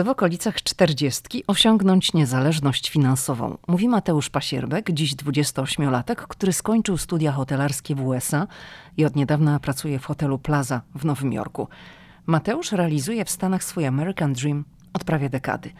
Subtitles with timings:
[0.00, 3.58] chce w okolicach czterdziestki osiągnąć niezależność finansową.
[3.68, 8.46] Mówi Mateusz Pasierbek, dziś 28-latek, który skończył studia hotelarskie w USA
[8.96, 11.68] i od niedawna pracuje w hotelu Plaza w Nowym Jorku.
[12.26, 15.70] Mateusz realizuje w Stanach swój American Dream od prawie dekady.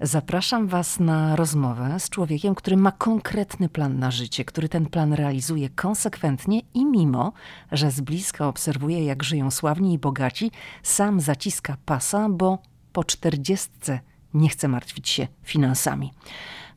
[0.00, 5.12] Zapraszam Was na rozmowę z człowiekiem, który ma konkretny plan na życie, który ten plan
[5.12, 7.32] realizuje konsekwentnie i mimo,
[7.72, 10.50] że z bliska obserwuje, jak żyją sławni i bogaci,
[10.82, 12.58] sam zaciska pasa, bo
[12.92, 14.00] po czterdziestce
[14.34, 16.12] nie chce martwić się finansami.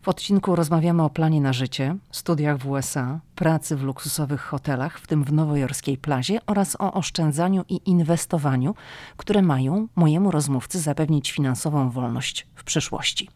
[0.02, 5.08] W odcinku rozmawiamy o planie na życie, studiach w USA, pracy w luksusowych hotelach, w
[5.08, 8.76] tym w nowojorskiej plazie oraz o oszczędzaniu i inwestowaniu,
[9.18, 13.30] które mają mojemu rozmówcy zapewnić finansową wolność w przyszłości.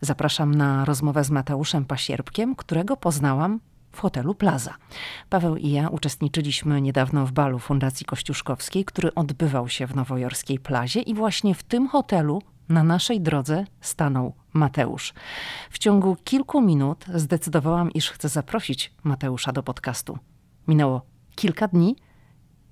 [0.00, 3.60] Zapraszam na rozmowę z Mateuszem Pasierbkiem, którego poznałam
[3.92, 4.74] w hotelu Plaza.
[5.30, 11.00] Paweł i ja uczestniczyliśmy niedawno w balu Fundacji Kościuszkowskiej, który odbywał się w nowojorskiej plazie
[11.00, 15.14] i właśnie w tym hotelu na naszej drodze stanął Mateusz.
[15.70, 20.18] W ciągu kilku minut zdecydowałam, iż chcę zaprosić Mateusza do podcastu.
[20.68, 21.02] Minęło
[21.34, 21.96] kilka dni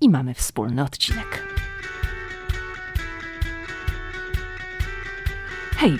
[0.01, 1.47] i mamy wspólny odcinek.
[5.77, 5.99] Hej,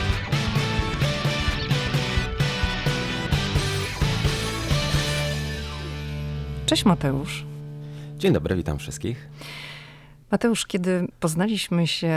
[6.71, 7.45] Cześć Mateusz.
[8.17, 9.29] Dzień dobry, witam wszystkich.
[10.31, 12.15] Mateusz, kiedy poznaliśmy się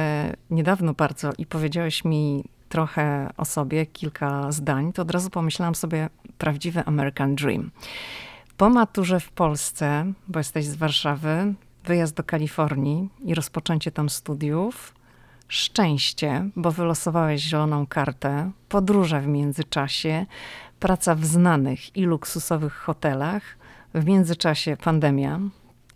[0.50, 6.08] niedawno bardzo i powiedziałeś mi trochę o sobie, kilka zdań, to od razu pomyślałam sobie
[6.38, 7.70] prawdziwy American Dream.
[8.56, 11.54] Po maturze w Polsce, bo jesteś z Warszawy,
[11.84, 14.94] wyjazd do Kalifornii i rozpoczęcie tam studiów,
[15.48, 20.26] szczęście, bo wylosowałeś zieloną kartę, podróże w międzyczasie,
[20.80, 23.42] praca w znanych i luksusowych hotelach–
[23.94, 25.40] w międzyczasie pandemia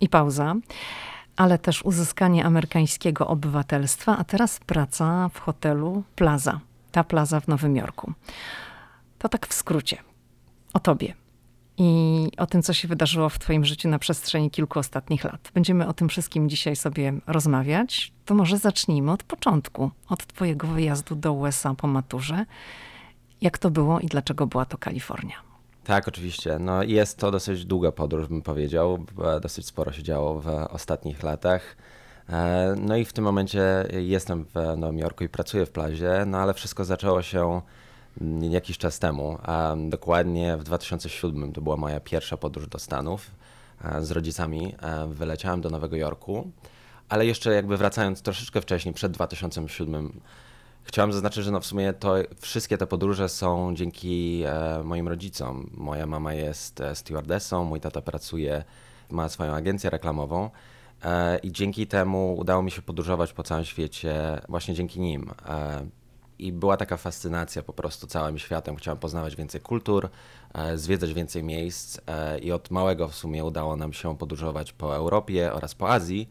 [0.01, 0.55] i pauza,
[1.37, 6.61] ale też uzyskanie amerykańskiego obywatelstwa, a teraz praca w hotelu Plaza.
[6.93, 8.13] Ta plaza w Nowym Jorku.
[9.19, 9.97] To tak w skrócie.
[10.73, 11.15] O tobie
[11.79, 15.51] i o tym, co się wydarzyło w Twoim życiu na przestrzeni kilku ostatnich lat.
[15.55, 18.13] Będziemy o tym wszystkim dzisiaj sobie rozmawiać.
[18.25, 22.47] To może zacznijmy od początku, od Twojego wyjazdu do USA po maturze.
[23.41, 25.48] Jak to było i dlaczego była to Kalifornia?
[25.88, 26.59] Tak, oczywiście.
[26.59, 29.06] No, jest to dosyć długa podróż, bym powiedział.
[29.43, 31.76] Dosyć sporo się działo w ostatnich latach.
[32.28, 36.38] E, no i w tym momencie jestem w Nowym Jorku i pracuję w plazie, no
[36.38, 37.60] ale wszystko zaczęło się
[38.41, 39.38] jakiś czas temu.
[39.88, 43.31] Dokładnie w 2007 to była moja pierwsza podróż do Stanów
[43.84, 44.75] e, z rodzicami.
[44.82, 46.50] E, wyleciałem do Nowego Jorku,
[47.09, 50.20] ale jeszcze jakby wracając troszeczkę wcześniej, przed 2007
[50.88, 55.71] Chciałem zaznaczyć, że no w sumie to wszystkie te podróże są dzięki e, moim rodzicom.
[55.75, 58.65] Moja mama jest e, stewardessą, mój tata pracuje,
[59.10, 60.50] ma swoją agencję reklamową
[61.04, 65.31] e, i dzięki temu udało mi się podróżować po całym świecie właśnie dzięki nim.
[66.38, 68.76] I była taka fascynacja po prostu całym światem.
[68.76, 70.09] Chciałem poznawać więcej kultur,
[70.75, 72.00] zwiedzać więcej miejsc
[72.43, 76.28] i od małego w sumie udało nam się podróżować po Europie oraz po Azji.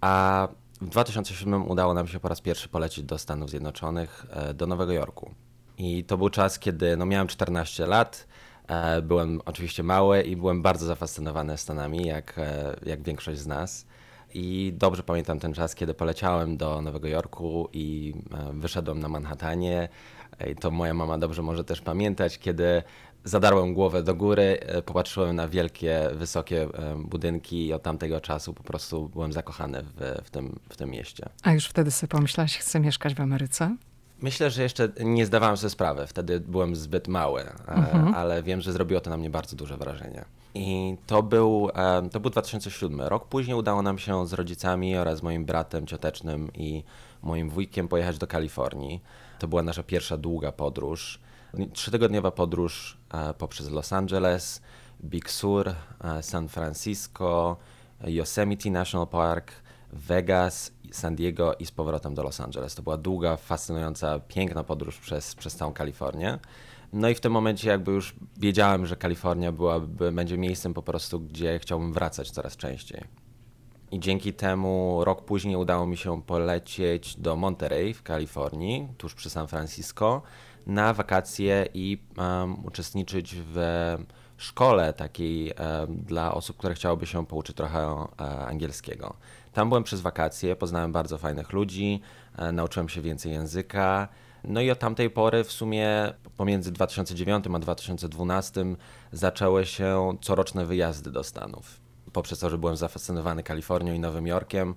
[0.00, 0.48] A
[0.80, 4.92] w 2007 udało nam się po raz pierwszy polecieć do Stanów Zjednoczonych, e, do Nowego
[4.92, 5.30] Jorku.
[5.78, 8.26] I to był czas, kiedy no, miałem 14 lat.
[8.68, 13.86] E, byłem oczywiście mały i byłem bardzo zafascynowany Stanami, jak, e, jak większość z nas.
[14.34, 18.14] I dobrze pamiętam ten czas, kiedy poleciałem do Nowego Jorku i
[18.52, 19.88] wyszedłem na Manhattanie.
[20.50, 22.82] I to moja mama dobrze może też pamiętać, kiedy
[23.26, 28.54] zadarłem głowę do góry, e, popatrzyłem na wielkie, wysokie e, budynki i od tamtego czasu
[28.54, 31.28] po prostu byłem zakochany w, w, tym, w tym mieście.
[31.42, 33.76] A już wtedy sobie pomyślałeś, chcę mieszkać w Ameryce?
[34.20, 36.06] Myślę, że jeszcze nie zdawałem sobie sprawy.
[36.06, 38.14] Wtedy byłem zbyt mały, e, mhm.
[38.14, 40.24] ale wiem, że zrobiło to na mnie bardzo duże wrażenie.
[40.54, 41.70] I to był,
[42.12, 43.28] to był 2007 rok.
[43.28, 46.84] Później udało nam się z rodzicami oraz moim bratem ciotecznym i
[47.22, 49.02] moim wujkiem pojechać do Kalifornii.
[49.38, 51.20] To była nasza pierwsza długa podróż
[51.72, 54.60] trzytygodniowa podróż e, poprzez Los Angeles,
[55.04, 57.56] Big Sur, e, San Francisco,
[58.04, 59.52] Yosemite National Park,
[59.92, 62.74] Vegas, San Diego i z powrotem do Los Angeles.
[62.74, 66.38] To była długa, fascynująca, piękna podróż przez, przez całą Kalifornię.
[66.92, 71.20] No i w tym momencie jakby już wiedziałem, że Kalifornia byłaby, będzie miejscem po prostu,
[71.20, 73.04] gdzie chciałbym wracać coraz częściej.
[73.90, 79.30] I dzięki temu rok później udało mi się polecieć do Monterey w Kalifornii, tuż przy
[79.30, 80.22] San Francisco,
[80.66, 83.58] na wakacje i um, uczestniczyć w
[84.36, 88.08] szkole takiej um, dla osób, które chciałyby się pouczyć trochę um,
[88.46, 89.16] angielskiego.
[89.52, 92.00] Tam byłem przez wakacje, poznałem bardzo fajnych ludzi,
[92.38, 94.08] um, nauczyłem się więcej języka.
[94.44, 98.64] No i od tamtej pory w sumie pomiędzy 2009 a 2012
[99.12, 101.80] zaczęły się coroczne wyjazdy do Stanów.
[102.12, 104.74] Poprzez to, że byłem zafascynowany Kalifornią i Nowym Jorkiem,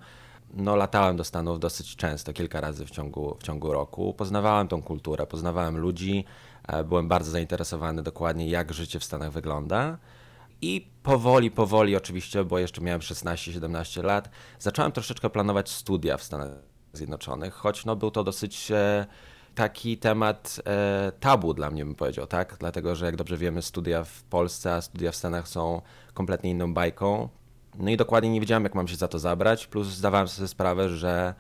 [0.54, 4.14] no latałem do Stanów dosyć często, kilka razy w ciągu, w ciągu roku.
[4.14, 6.26] Poznawałem tą kulturę, poznawałem ludzi,
[6.68, 9.98] e, byłem bardzo zainteresowany dokładnie, jak życie w Stanach wygląda.
[10.62, 14.30] I powoli, powoli oczywiście, bo jeszcze miałem 16-17 lat,
[14.60, 16.50] zacząłem troszeczkę planować studia w Stanach
[16.94, 19.06] Zjednoczonych, choć no, był to dosyć e,
[19.56, 22.56] taki temat e, tabu dla mnie, bym powiedział, tak?
[22.60, 25.82] Dlatego, że jak dobrze wiemy, studia w Polsce, a studia w Stanach są
[26.14, 27.30] kompletnie inną bajką.
[27.80, 30.90] No i dokładnie nie wiedziałem, jak mam się za to zabrać, plus zdawałem sobie sprawę,
[30.90, 31.34] że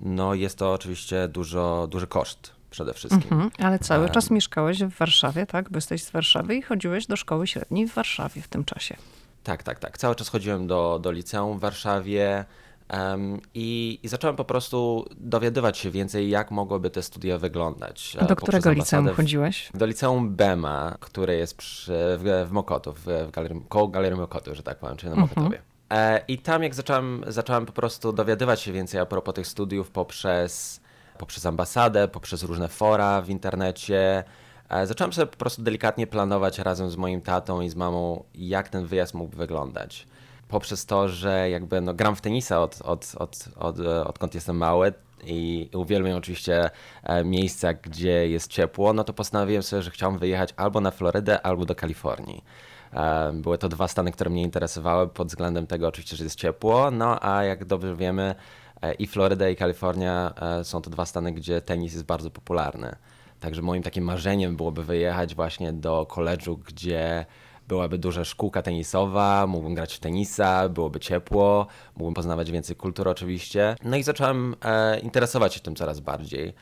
[0.00, 3.22] no jest to oczywiście dużo, duży koszt przede wszystkim.
[3.32, 5.70] Mhm, ale cały um, czas mieszkałeś w Warszawie, tak?
[5.70, 8.96] Bo jesteś z Warszawy i chodziłeś do szkoły średniej w Warszawie w tym czasie.
[9.44, 9.98] Tak, tak, tak.
[9.98, 12.44] Cały czas chodziłem do, do liceum w Warszawie.
[12.92, 18.16] Um, i, i, zacząłem po prostu dowiadywać się więcej, jak mogłyby te studia wyglądać.
[18.20, 19.70] A do którego liceum chodziłeś?
[19.74, 24.62] Do liceum BEMA, które jest przy, w, w Mokotów, w galerii, koło Galerii Mokotów, że
[24.62, 25.28] tak powiem, czyli na mhm.
[25.28, 25.67] Mokotowie.
[25.90, 29.90] E, I tam jak zacząłem, zacząłem po prostu dowiadywać się więcej a propos tych studiów
[29.90, 30.80] poprzez,
[31.18, 34.24] poprzez ambasadę, poprzez różne fora w internecie,
[34.68, 38.68] e, zacząłem sobie po prostu delikatnie planować razem z moim tatą i z mamą, jak
[38.68, 40.06] ten wyjazd mógłby wyglądać
[40.48, 44.92] poprzez to, że jakby no, gram w tenisa od, od, od, od, odkąd jestem mały
[45.24, 46.70] i uwielbiam oczywiście
[47.02, 51.46] e, miejsca, gdzie jest ciepło, no to postanowiłem sobie, że chciałem wyjechać albo na Florydę,
[51.46, 52.44] albo do Kalifornii.
[52.92, 56.90] E, były to dwa stany, które mnie interesowały pod względem tego oczywiście, że jest ciepło,
[56.90, 58.34] no a jak dobrze wiemy
[58.82, 62.96] e, i Floryda i Kalifornia są to dwa stany, gdzie tenis jest bardzo popularny.
[63.40, 67.26] Także moim takim marzeniem byłoby wyjechać właśnie do koledżu, gdzie
[67.68, 73.76] byłaby duża szkółka tenisowa, mógłbym grać w tenisa, byłoby ciepło, mógłbym poznawać więcej kultur oczywiście.
[73.84, 76.54] No i zacząłem e, interesować się tym coraz bardziej.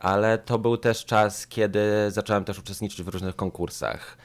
[0.00, 4.16] Ale to był też czas, kiedy zacząłem też uczestniczyć w różnych konkursach.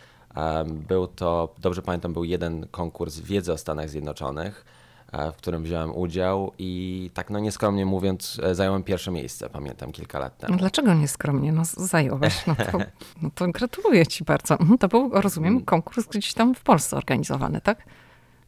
[0.65, 4.65] Był to, dobrze pamiętam, był jeden konkurs wiedzy o Stanach Zjednoczonych
[5.11, 9.91] E, w którym wziąłem udział i tak no nieskromnie mówiąc e, zająłem pierwsze miejsce, pamiętam
[9.91, 10.57] kilka lat temu.
[10.57, 11.51] Dlaczego nieskromnie?
[11.51, 12.77] No zająłeś, no to,
[13.21, 14.59] no to gratuluję ci bardzo.
[14.59, 15.65] Mhm, to był, rozumiem, mm.
[15.65, 17.83] konkurs gdzieś tam w Polsce organizowany, tak?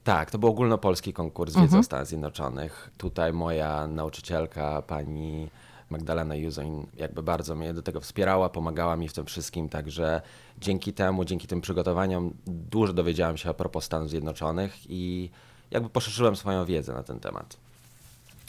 [0.04, 1.80] Tak, to był ogólnopolski konkurs wiedzy mhm.
[1.80, 2.92] o Stanach Zjednoczonych.
[2.98, 5.50] Tutaj moja nauczycielka, pani
[5.90, 10.22] Magdalena Juzoń, jakby bardzo mnie do tego wspierała, pomagała mi w tym wszystkim, także
[10.58, 15.30] dzięki temu, dzięki tym przygotowaniom dużo dowiedziałem się a propos Stanów Zjednoczonych i
[15.72, 17.58] jakby poszerzyłem swoją wiedzę na ten temat.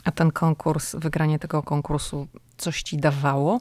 [0.04, 2.26] A ten konkurs, wygranie tego konkursu,
[2.56, 3.60] coś ci dawało?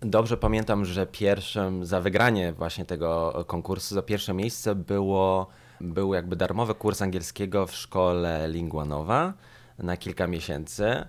[0.00, 5.46] Dobrze pamiętam, że pierwszym za wygranie właśnie tego konkursu, za pierwsze miejsce było,
[5.80, 9.32] był jakby darmowy kurs angielskiego w szkole Linguanowa
[9.78, 11.04] na kilka miesięcy.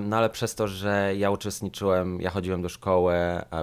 [0.00, 3.14] No ale przez to, że ja uczestniczyłem, ja chodziłem do szkoły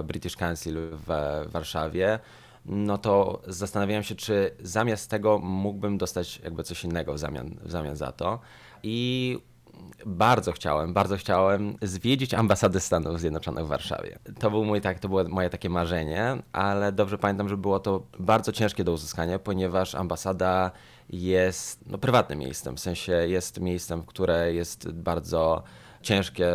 [0.04, 2.18] British Council w Warszawie,
[2.66, 7.70] no to zastanawiałem się, czy zamiast tego mógłbym dostać jakby coś innego w zamian, w
[7.70, 8.38] zamian za to.
[8.82, 9.38] I
[10.06, 14.18] bardzo chciałem, bardzo chciałem zwiedzić ambasadę Stanów Zjednoczonych w Warszawie.
[14.38, 18.02] To, był mój, tak, to było moje takie marzenie, ale dobrze pamiętam, że było to
[18.18, 20.70] bardzo ciężkie do uzyskania, ponieważ ambasada
[21.10, 25.62] jest no, prywatnym miejscem, w sensie jest miejscem, które jest bardzo
[26.04, 26.52] ciężkie,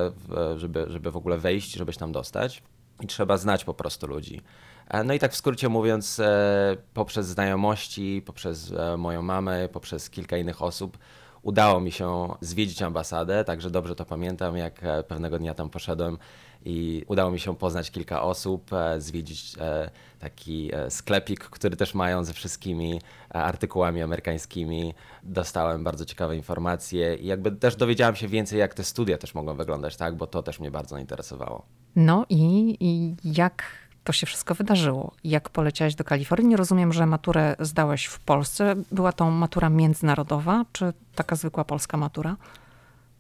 [0.56, 2.64] żeby, żeby w ogóle wejść, żeby się tam dostać
[3.02, 4.42] i trzeba znać po prostu ludzi.
[4.88, 10.10] E, no i tak w skrócie mówiąc, e, poprzez znajomości, poprzez e, moją mamę, poprzez
[10.10, 10.98] kilka innych osób,
[11.42, 16.18] udało mi się zwiedzić ambasadę, także dobrze to pamiętam, jak pewnego dnia tam poszedłem
[16.66, 19.56] i udało mi się poznać kilka osób, zwiedzić
[20.20, 24.94] taki sklepik, który też mają ze wszystkimi artykułami amerykańskimi.
[25.24, 29.56] Dostałem bardzo ciekawe informacje i jakby też dowiedziałem się więcej, jak te studia też mogą
[29.56, 31.66] wyglądać, tak, bo to też mnie bardzo interesowało.
[31.96, 33.64] No i, i jak
[34.04, 35.12] to się wszystko wydarzyło.
[35.24, 38.76] Jak poleciałeś do Kalifornii, rozumiem, że maturę zdałeś w Polsce.
[38.92, 42.36] Była to matura międzynarodowa, czy taka zwykła polska matura?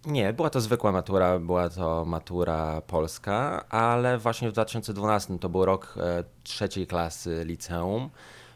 [0.09, 5.65] Nie, była to zwykła matura, była to matura polska, ale właśnie w 2012 to był
[5.65, 8.09] rok e, trzeciej klasy liceum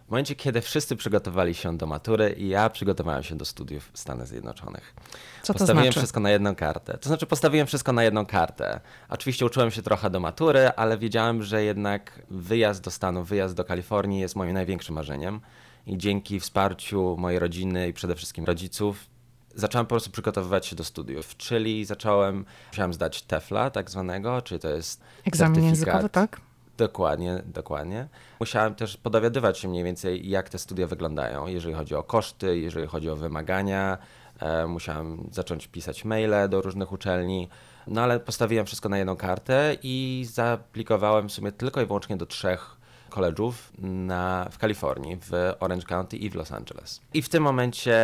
[0.08, 4.00] w momencie, kiedy wszyscy przygotowali się do matury i ja przygotowałem się do studiów w
[4.00, 4.96] Stanach Zjednoczonych.
[5.42, 6.00] Co to postawiłem znaczy?
[6.00, 6.98] wszystko na jedną kartę.
[6.98, 8.80] To znaczy postawiłem wszystko na jedną kartę.
[9.10, 13.64] Oczywiście uczyłem się trochę do matury, ale wiedziałem, że jednak wyjazd do Stanów, wyjazd do
[13.64, 15.42] Kalifornii jest moim największym marzeniem.
[15.88, 19.13] I dzięki wsparciu mojej rodziny i przede wszystkim rodziców
[19.56, 24.60] zacząłem po prostu przygotowywać się do studiów, czyli zacząłem, musiałem zdać TEFLA tak zwanego, czyli
[24.60, 26.42] to jest Egzamin językowy, tak?
[26.78, 28.08] Dokładnie, dokładnie.
[28.40, 32.88] Musiałem też podowiadywać się mniej więcej, jak te studia wyglądają, jeżeli chodzi o koszty, jeżeli
[32.88, 33.98] chodzi o wymagania.
[34.40, 37.50] E, musiałem zacząć pisać maile do różnych uczelni,
[37.88, 42.26] no ale postawiłem wszystko na jedną kartę i zaaplikowałem w sumie tylko i wyłącznie do
[42.26, 42.78] trzech
[43.10, 47.02] koledżów na, w Kalifornii, w Orange County i w Los Angeles.
[47.14, 47.96] I w tym momencie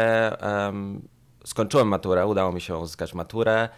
[0.42, 1.02] um,
[1.46, 3.70] skończyłem maturę, udało mi się uzyskać maturę.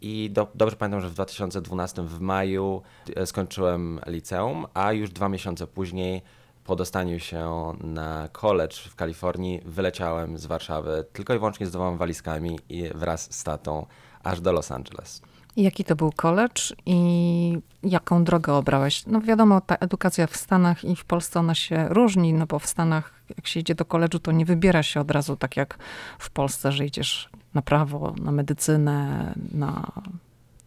[0.00, 2.82] I do, dobrze pamiętam, że w 2012 w maju
[3.16, 6.22] e, skończyłem liceum, a już dwa miesiące później
[6.64, 11.96] po dostaniu się na college w Kalifornii wyleciałem z Warszawy tylko i wyłącznie z dwoma
[11.96, 13.86] walizkami i wraz z tatą
[14.22, 15.22] aż do Los Angeles.
[15.58, 19.06] Jaki to był college i jaką drogę obrałeś?
[19.06, 22.66] No wiadomo, ta edukacja w Stanach i w Polsce ona się różni, no bo w
[22.66, 25.78] Stanach jak się idzie do college'u, to nie wybiera się od razu tak jak
[26.18, 29.92] w Polsce, że idziesz na prawo, na medycynę, na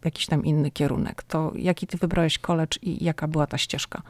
[0.04, 1.22] jakiś tam inny kierunek.
[1.22, 4.02] To jaki ty wybrałeś college i jaka była ta ścieżka?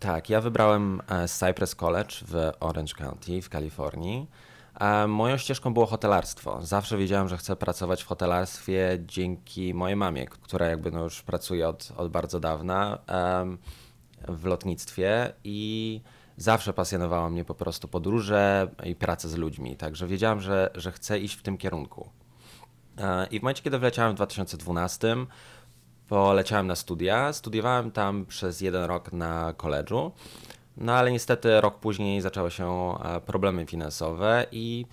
[0.00, 4.26] Tak, ja wybrałem e, Cypress College w Orange County w Kalifornii.
[5.08, 6.58] Moją ścieżką było hotelarstwo.
[6.62, 11.68] Zawsze wiedziałem, że chcę pracować w hotelarstwie dzięki mojej mamie, która jakby no już pracuje
[11.68, 12.98] od, od bardzo dawna
[14.28, 16.00] w lotnictwie i
[16.36, 19.76] zawsze pasjonowało mnie po prostu podróże i praca z ludźmi.
[19.76, 22.08] Także wiedziałem, że, że chcę iść w tym kierunku.
[22.98, 25.16] E, I w momencie, kiedy wleciałem w 2012,
[26.08, 27.32] poleciałem na studia.
[27.32, 30.12] Studiowałem tam przez jeden rok na koledżu.
[30.76, 34.86] No ale niestety rok później zaczęły się e, problemy finansowe i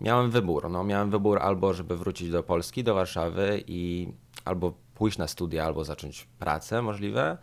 [0.00, 0.70] miałem wybór.
[0.70, 4.08] No, miałem wybór albo, żeby wrócić do Polski, do Warszawy i
[4.44, 7.38] albo pójść na studia, albo zacząć pracę możliwe,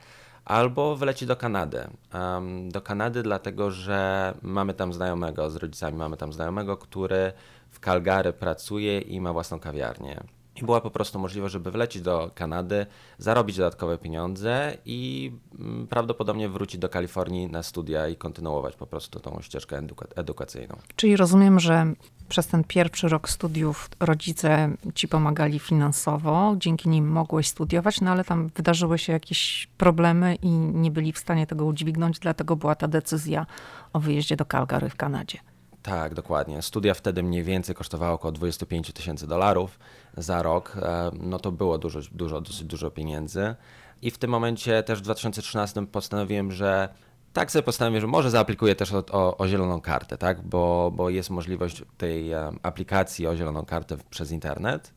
[0.46, 1.88] albo wylecieć do Kanady.
[2.14, 7.34] Um, do Kanady dlatego, że mamy tam znajomego, z rodzicami mamy tam znajomego, który
[7.70, 10.24] w Calgary pracuje i ma własną kawiarnię.
[10.56, 12.86] I była po prostu możliwość, żeby wlecieć do Kanady,
[13.18, 19.20] zarobić dodatkowe pieniądze i mm, prawdopodobnie wrócić do Kalifornii na studia i kontynuować po prostu
[19.20, 20.76] tą ścieżkę eduka edukacyjną.
[20.96, 21.94] Czyli rozumiem, że
[22.30, 28.24] przez ten pierwszy rok studiów rodzice ci pomagali finansowo, dzięki nim mogłeś studiować, no ale
[28.24, 32.88] tam wydarzyły się jakieś problemy i nie byli w stanie tego udźwignąć, dlatego była ta
[32.88, 33.46] decyzja
[33.94, 35.38] o wyjeździe do Calgary w Kanadzie.
[35.84, 36.62] Tak, dokładnie.
[36.62, 39.80] Studia wtedy mniej więcej kosztowały około 25 tysięcy dolarów
[40.18, 40.78] za rok.
[40.82, 43.56] E, no to było dużo, dużo, dosyć dużo pieniędzy.
[44.02, 46.90] I w tym momencie też w 2013 postanowiłem, że
[47.34, 50.42] tak sobie postanowiłem, że może zaaplikuję też o, o, o, zieloną kartę, tak?
[50.42, 54.94] Bo, bo jest możliwość tej e, aplikacji o zieloną kartę przez internet.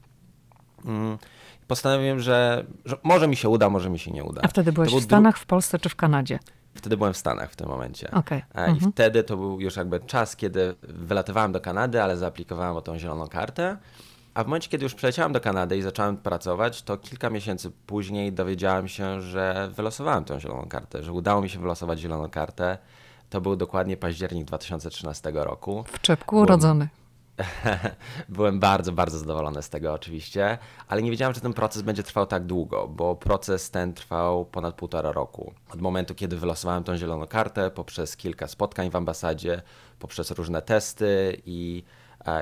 [0.85, 1.19] Mm.
[1.67, 4.41] Postanowiłem, że, że, może mi się uda, może mi się nie uda.
[4.45, 6.39] A wtedy byłeś w Stanach, w Polsce czy w Kanadzie?
[6.75, 8.11] Wtedy byłem w Stanach w tym momencie.
[8.11, 8.43] Okay.
[8.55, 8.93] E, I mhm.
[8.93, 13.29] wtedy to był już jakby czas, kiedy wylatywałem do Kanady, ale zaaplikowałem o tą zieloną
[13.29, 13.77] kartę.
[14.37, 18.33] A w momencie, kiedy już przyleciałem do Kanady i zacząłem pracować, to kilka miesięcy później
[18.33, 22.79] dowiedziałem się, że wylosowałem tę zieloną kartę, że udało mi się wylosować zieloną kartę.
[23.31, 25.85] To był dokładnie październik 2013 roku.
[25.93, 26.45] W czepku Byłem...
[26.45, 26.89] urodzony.
[28.29, 32.27] Byłem bardzo, bardzo zadowolony z tego oczywiście, ale nie wiedziałem, że ten proces będzie trwał
[32.27, 35.53] tak długo, bo proces ten trwał ponad półtora roku.
[35.71, 39.63] Od momentu, kiedy wylosowałem tą zieloną kartę, poprzez kilka spotkań w ambasadzie,
[39.99, 41.85] poprzez różne testy i,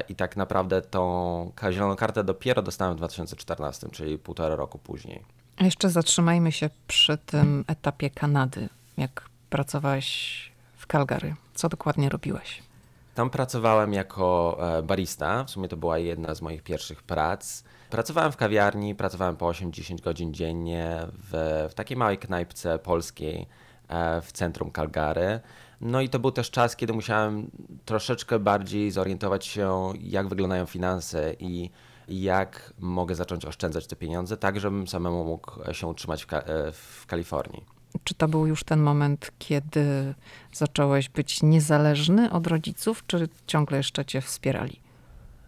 [0.08, 5.22] i tak naprawdę tą zieloną kartę dopiero dostałem w 2014, czyli półtora roku później.
[5.56, 8.68] A jeszcze zatrzymajmy się przy tym etapie Kanady.
[8.96, 11.34] Jak pracowałeś w Calgary?
[11.54, 12.62] Co dokładnie robiłeś?
[13.14, 17.64] Tam pracowałem jako e, barista, w sumie to była jedna z moich pierwszych prac.
[17.90, 23.46] Pracowałem w kawiarni, pracowałem po 8-10 godzin dziennie w, w takiej małej knajpce polskiej
[23.88, 25.40] e, w centrum Calgary.
[25.84, 27.50] No i to był też czas, kiedy musiałem
[27.84, 31.70] troszeczkę bardziej zorientować się, jak wyglądają finanse i
[32.08, 37.06] jak mogę zacząć oszczędzać te pieniądze, tak żebym samemu mógł się utrzymać w, e, w
[37.06, 37.64] Kalifornii.
[38.04, 40.14] Czy to był już ten moment, kiedy
[40.52, 44.83] zacząłeś być niezależny od rodziców, czy ciągle jeszcze cię wspierali?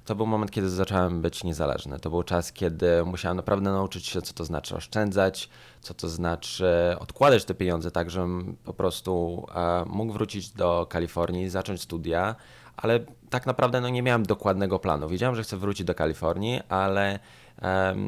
[0.06, 1.98] To był moment, kiedy zacząłem być niezależny.
[1.98, 5.48] To był czas, kiedy musiałem naprawdę nauczyć się, co to znaczy oszczędzać,
[5.80, 11.48] co to znaczy odkładać te pieniądze, tak żebym po prostu e, mógł wrócić do Kalifornii,
[11.48, 12.36] zacząć studia,
[12.76, 15.08] ale tak naprawdę no, nie miałem dokładnego planu.
[15.08, 17.18] Wiedziałem, że chcę wrócić do Kalifornii, ale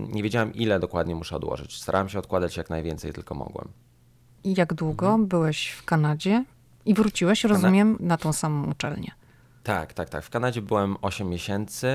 [0.09, 1.83] nie wiedziałem, ile dokładnie muszę odłożyć.
[1.83, 3.69] Starałem się odkładać jak najwięcej tylko mogłem.
[4.45, 5.27] I jak długo mhm.
[5.27, 6.45] byłeś w Kanadzie
[6.85, 9.13] i wróciłeś, rozumiem, na tą samą uczelnię?
[9.63, 10.25] Tak, tak, tak.
[10.25, 11.89] W Kanadzie byłem 8 miesięcy.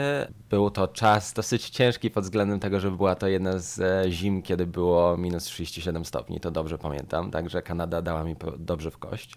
[0.50, 4.42] Był to czas dosyć ciężki pod względem tego, że była to jedna z e, zim,
[4.42, 6.40] kiedy było minus 37 stopni.
[6.40, 9.36] To dobrze pamiętam, także Kanada dała mi dobrze w kość.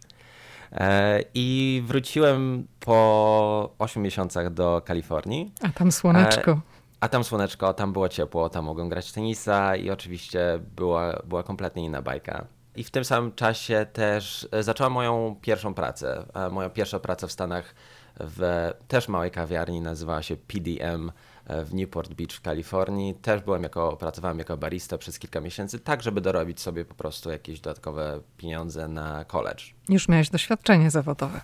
[1.35, 5.53] I wróciłem po 8 miesiącach do Kalifornii.
[5.63, 6.61] A tam słoneczko.
[7.01, 11.85] A tam słoneczko, tam było ciepło, tam mogłem grać tenisa i oczywiście była, była kompletnie
[11.85, 12.47] inna bajka.
[12.77, 16.27] I w tym samym czasie też e, zaczęłam moją pierwszą pracę.
[16.35, 17.75] E, moja pierwsza praca w Stanach
[18.21, 21.13] w też małej kawiarni nazywała się PDM
[21.47, 23.15] e, w Newport Beach w Kalifornii.
[23.15, 27.31] Też byłem jako, pracowałem jako barista przez kilka miesięcy, tak żeby dorobić sobie po prostu
[27.31, 29.65] jakieś dodatkowe pieniądze na college.
[29.89, 31.41] Już miałeś doświadczenie zawodowe.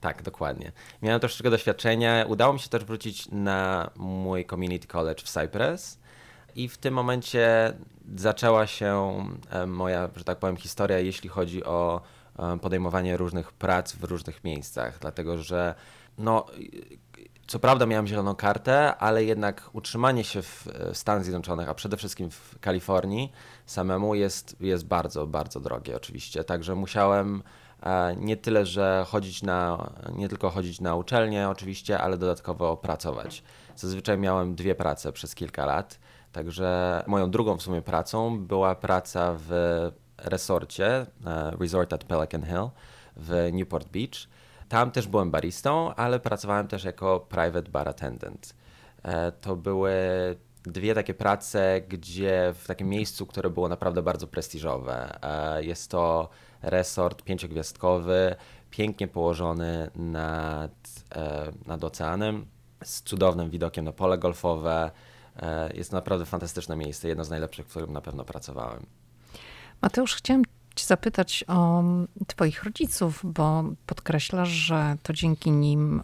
[0.00, 0.72] Tak, dokładnie.
[1.02, 2.24] Miałem troszeczkę doświadczenia.
[2.28, 5.98] Udało mi się też wrócić na mój community college w Cypress.
[6.56, 7.72] I w tym momencie
[8.16, 12.00] zaczęła się e, moja, że tak powiem, historia, jeśli chodzi o
[12.62, 15.74] podejmowanie różnych prac w różnych miejscach, dlatego że
[16.18, 16.46] no,
[17.46, 22.30] co prawda miałem zieloną kartę, ale jednak utrzymanie się w Stanach Zjednoczonych, a przede wszystkim
[22.30, 23.32] w Kalifornii
[23.66, 26.44] samemu jest, jest bardzo, bardzo drogie oczywiście.
[26.44, 27.42] Także musiałem
[27.82, 33.42] e, nie tyle, że chodzić na, nie tylko chodzić na uczelnię oczywiście, ale dodatkowo pracować.
[33.76, 35.98] Zazwyczaj miałem dwie prace przez kilka lat.
[36.32, 39.50] Także moją drugą w sumie pracą była praca w
[40.24, 40.86] resorcie,
[41.26, 42.70] e, Resort at Pelican Hill
[43.16, 44.28] w Newport Beach.
[44.68, 48.54] Tam też byłem baristą, ale pracowałem też jako private bar attendant.
[49.02, 49.92] E, to były
[50.62, 55.18] dwie takie prace, gdzie w takim miejscu, które było naprawdę bardzo prestiżowe.
[55.22, 56.28] E, jest to
[56.62, 58.36] resort pięciogwiazdkowy,
[58.70, 61.04] pięknie położony nad,
[61.66, 62.46] nad oceanem,
[62.84, 64.90] z cudownym widokiem na pole golfowe,
[65.74, 68.86] jest naprawdę fantastyczne miejsce, jedno z najlepszych, w którym na pewno pracowałem.
[69.84, 70.42] Mateusz, chciałem
[70.74, 71.84] Cię zapytać o
[72.26, 76.02] Twoich rodziców, bo podkreślasz, że to dzięki nim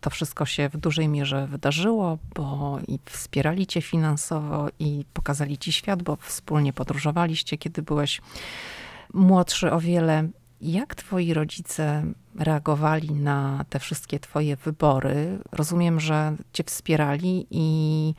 [0.00, 5.72] to wszystko się w dużej mierze wydarzyło, bo i wspierali Cię finansowo, i pokazali Ci
[5.72, 8.20] świat, bo wspólnie podróżowaliście, kiedy byłeś
[9.14, 10.28] młodszy o wiele.
[10.60, 12.04] Jak Twoi rodzice
[12.38, 15.38] reagowali na te wszystkie Twoje wybory?
[15.52, 18.14] Rozumiem, że Cię wspierali i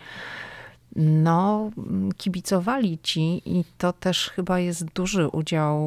[0.95, 1.71] no,
[2.17, 5.79] kibicowali ci i to też chyba jest duży udział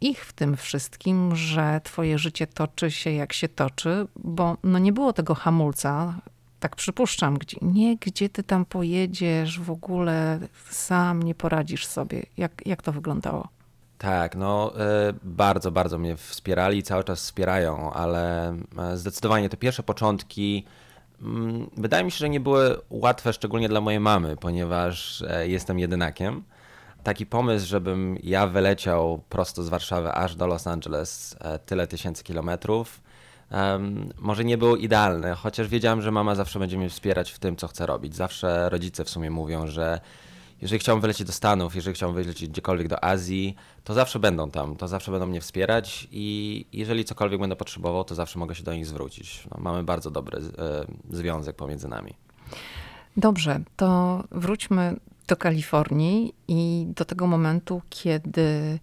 [0.00, 4.92] ich w tym wszystkim, że twoje życie toczy się jak się toczy, bo no nie
[4.92, 6.14] było tego hamulca,
[6.60, 10.38] tak przypuszczam, gdzie, nie gdzie ty tam pojedziesz, w ogóle
[10.70, 12.26] sam nie poradzisz sobie.
[12.36, 13.48] Jak, jak to wyglądało?
[13.98, 14.72] Tak, no
[15.08, 20.64] y, bardzo, bardzo mnie wspierali, cały czas wspierają, ale e, zdecydowanie te pierwsze początki
[21.76, 26.42] wydaje mi się, że nie były łatwe, szczególnie dla mojej mamy, ponieważ e, jestem jedynakiem.
[27.02, 32.24] Taki pomysł, żebym ja wyleciał prosto z Warszawy aż do Los Angeles, e, tyle tysięcy
[32.24, 33.00] kilometrów,
[34.18, 37.68] może nie był idealny, chociaż wiedziałem, że mama zawsze będzie mnie wspierać w tym, co
[37.68, 38.16] chcę robić.
[38.16, 40.00] Zawsze rodzice w sumie mówią, że
[40.62, 44.76] jeżeli chciałbym wylecieć do Stanów, jeżeli chciałbym wylecieć gdziekolwiek do Azji, to zawsze będą tam,
[44.76, 48.74] to zawsze będą mnie wspierać i jeżeli cokolwiek będę potrzebował, to zawsze mogę się do
[48.74, 49.46] nich zwrócić.
[49.50, 50.42] No, mamy bardzo dobry e,
[51.10, 52.14] związek pomiędzy nami.
[53.16, 58.78] Dobrze, to wróćmy do Kalifornii i do tego momentu, kiedy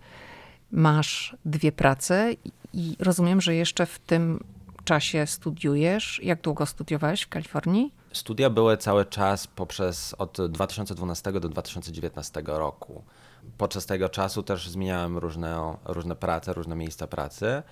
[0.71, 2.33] masz dwie prace
[2.73, 4.43] i rozumiem, że jeszcze w tym
[4.83, 6.19] czasie studiujesz.
[6.23, 7.91] Jak długo studiowałeś w Kalifornii?
[8.15, 13.03] Studia były cały czas poprzez od 2012 do 2019 roku.
[13.57, 17.63] Podczas tego czasu też zmieniałem różne, różne prace, różne miejsca pracy.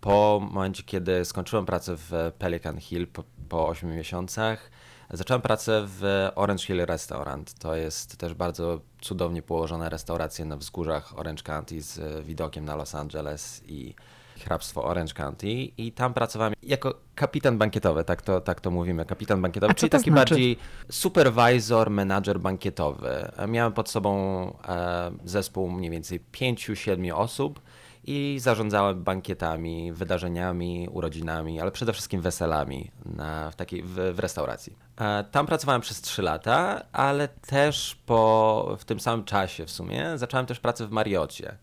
[0.00, 4.70] Po momencie, kiedy skończyłem pracę w Pelican Hill po, po 8 miesiącach,
[5.10, 7.54] zacząłem pracę w Orange Hill Restaurant.
[7.54, 12.94] To jest też bardzo cudownie położona restauracja na wzgórzach Orange County z widokiem na Los
[12.94, 13.94] Angeles i
[14.44, 19.42] hrabstwo Orange County i tam pracowałem jako kapitan bankietowy, tak to, tak to mówimy, kapitan
[19.42, 20.30] bankietowy, czyli taki znaczy?
[20.30, 20.56] bardziej
[20.90, 23.30] supervisor, menadżer bankietowy.
[23.48, 24.12] Miałem pod sobą
[24.68, 27.60] e, zespół mniej więcej 5-7 osób
[28.04, 34.76] i zarządzałem bankietami, wydarzeniami, urodzinami, ale przede wszystkim weselami na, w, takiej, w, w restauracji.
[35.00, 40.18] E, tam pracowałem przez 3 lata, ale też po, w tym samym czasie w sumie
[40.18, 41.56] zacząłem też pracę w Mariocie.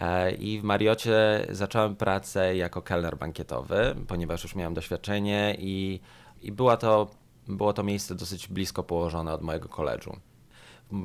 [0.00, 6.00] E, I w Mariocie zacząłem pracę jako kelner bankietowy, ponieważ już miałem doświadczenie i,
[6.42, 7.10] i była to,
[7.48, 10.16] było to miejsce dosyć blisko położone od mojego koledżu.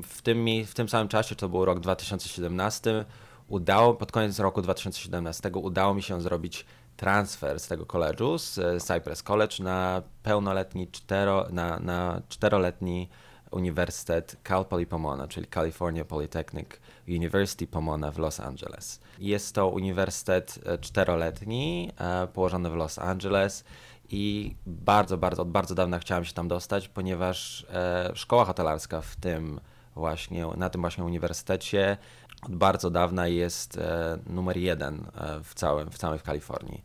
[0.02, 3.04] W tym, w tym samym czasie, to był rok 2017,
[3.48, 9.22] udało, pod koniec roku 2017 udało mi się zrobić transfer z tego koledżu, z Cypress
[9.22, 13.08] College na pełnoletni, cztero, na, na czteroletni
[13.50, 16.68] Uniwersytet Cal Poly Pomona, czyli California Polytechnic
[17.08, 19.00] University Pomona w Los Angeles.
[19.18, 23.64] Jest to uniwersytet e, czteroletni, e, położony w Los Angeles
[24.10, 29.16] i bardzo, bardzo, od bardzo dawna chciałem się tam dostać, ponieważ e, szkoła hotelarska w
[29.16, 29.60] tym
[29.94, 31.96] właśnie na tym właśnie uniwersytecie
[32.42, 33.80] od bardzo dawna jest
[34.26, 35.06] numer jeden
[35.44, 36.82] w, całym, w całej Kalifornii.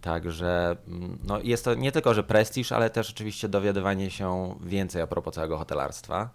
[0.00, 5.02] Także mm, no, jest to nie tylko, że prestiż, ale też oczywiście dowiadywanie się więcej
[5.02, 6.30] a propos całego hotelarstwa.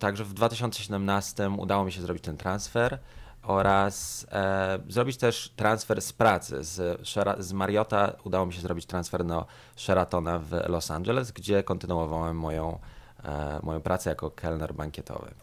[0.00, 2.98] Także w 2017 udało mi się zrobić ten transfer
[3.42, 6.64] oraz e, zrobić też transfer z pracy.
[6.64, 7.00] Z,
[7.38, 12.78] z Mariota udało mi się zrobić transfer do Sheratona w Los Angeles, gdzie kontynuowałem moją,
[13.24, 15.34] e, moją pracę jako kelner bankietowy.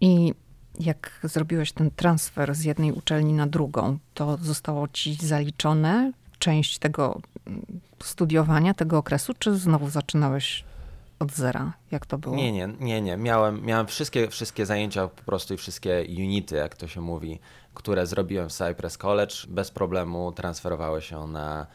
[0.00, 0.34] I
[0.80, 7.20] jak zrobiłeś ten transfer z jednej uczelni na drugą, to zostało ci zaliczone część tego
[7.46, 7.66] mm,
[8.02, 10.64] studiowania, tego okresu, czy znowu zaczynałeś
[11.18, 11.72] od zera?
[11.90, 12.36] Jak to było?
[12.36, 13.16] Nie, nie, nie, nie.
[13.16, 17.40] Miałem, miałem wszystkie, wszystkie zajęcia po prostu i wszystkie unity, jak to się mówi,
[17.74, 21.66] które zrobiłem w Cypress College, bez problemu transferowały się na,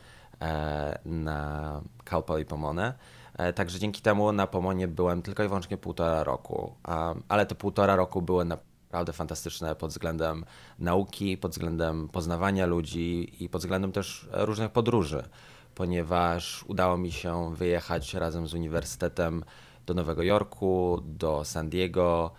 [0.41, 2.93] e, na Cal Poly Pomone.
[3.37, 6.75] E, także dzięki temu na Pomonie byłem tylko i wyłącznie półtora roku,
[7.27, 10.45] ale te półtora roku były naprawdę fantastyczne pod względem
[10.79, 15.23] nauki, pod względem poznawania ludzi i pod względem też różnych podróży
[15.79, 19.43] ponieważ udało mi się wyjechać razem z uniwersytetem
[19.85, 22.31] do Nowego Jorku, do San Diego.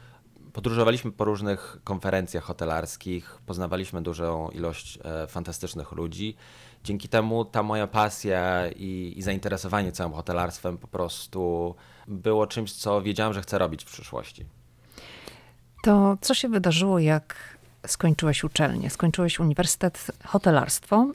[0.53, 6.37] Podróżowaliśmy po różnych konferencjach hotelarskich, poznawaliśmy dużą ilość e, fantastycznych ludzi.
[6.85, 11.75] Dzięki temu ta moja pasja i, i zainteresowanie całym hotelarstwem po prostu
[12.09, 14.45] było czymś, co wiedziałem, że chcę robić w przyszłości.
[15.83, 18.91] To co się wydarzyło, jak skończyłeś uczelnię?
[18.91, 21.07] Skończyłeś Uniwersytet Hotelarstwo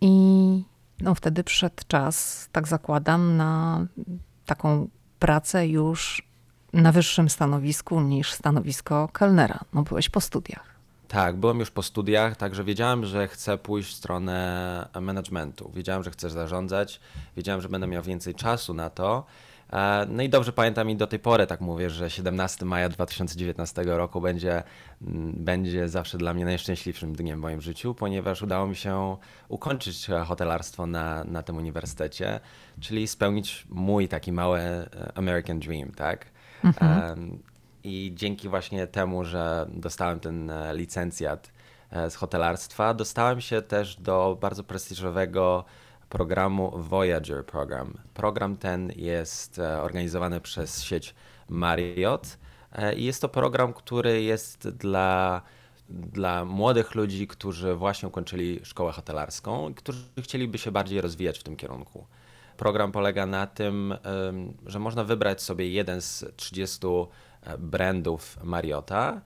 [0.00, 0.62] i
[1.00, 3.86] no wtedy przyszedł czas, tak zakładam, na
[4.46, 6.28] taką pracę już
[6.72, 9.60] na wyższym stanowisku niż stanowisko kelnera.
[9.72, 10.78] No byłeś po studiach.
[11.08, 15.70] Tak, byłem już po studiach, także wiedziałem, że chcę pójść w stronę managementu.
[15.74, 17.00] Wiedziałem, że chcę zarządzać,
[17.36, 19.26] wiedziałem, że będę miał więcej czasu na to.
[19.72, 23.82] E, no i dobrze pamiętam i do tej pory tak mówię, że 17 maja 2019
[23.84, 24.62] roku będzie,
[25.02, 29.16] mm, będzie zawsze dla mnie najszczęśliwszym dniem w moim życiu, ponieważ udało mi się
[29.48, 32.40] ukończyć hotelarstwo na, na tym uniwersytecie,
[32.80, 36.26] czyli spełnić mój taki mały e, American Dream, tak?
[36.64, 37.38] Mhm.
[37.84, 41.50] I dzięki właśnie temu, że dostałem ten e, licencjat
[42.10, 45.64] z hotelarstwa, dostałem się też do bardzo prestiżowego
[46.08, 47.94] programu Voyager Program.
[48.14, 51.14] Program ten jest e, organizowany przez sieć
[51.48, 52.38] Marriott
[52.72, 55.42] e, i jest to program, który jest dla,
[55.88, 61.42] dla młodych ludzi, którzy właśnie ukończyli szkołę hotelarską i którzy chcieliby się bardziej rozwijać w
[61.42, 62.06] tym kierunku.
[62.56, 63.94] Program polega na tym,
[64.66, 69.20] że można wybrać sobie jeden z 30 e, brandów Marriotta,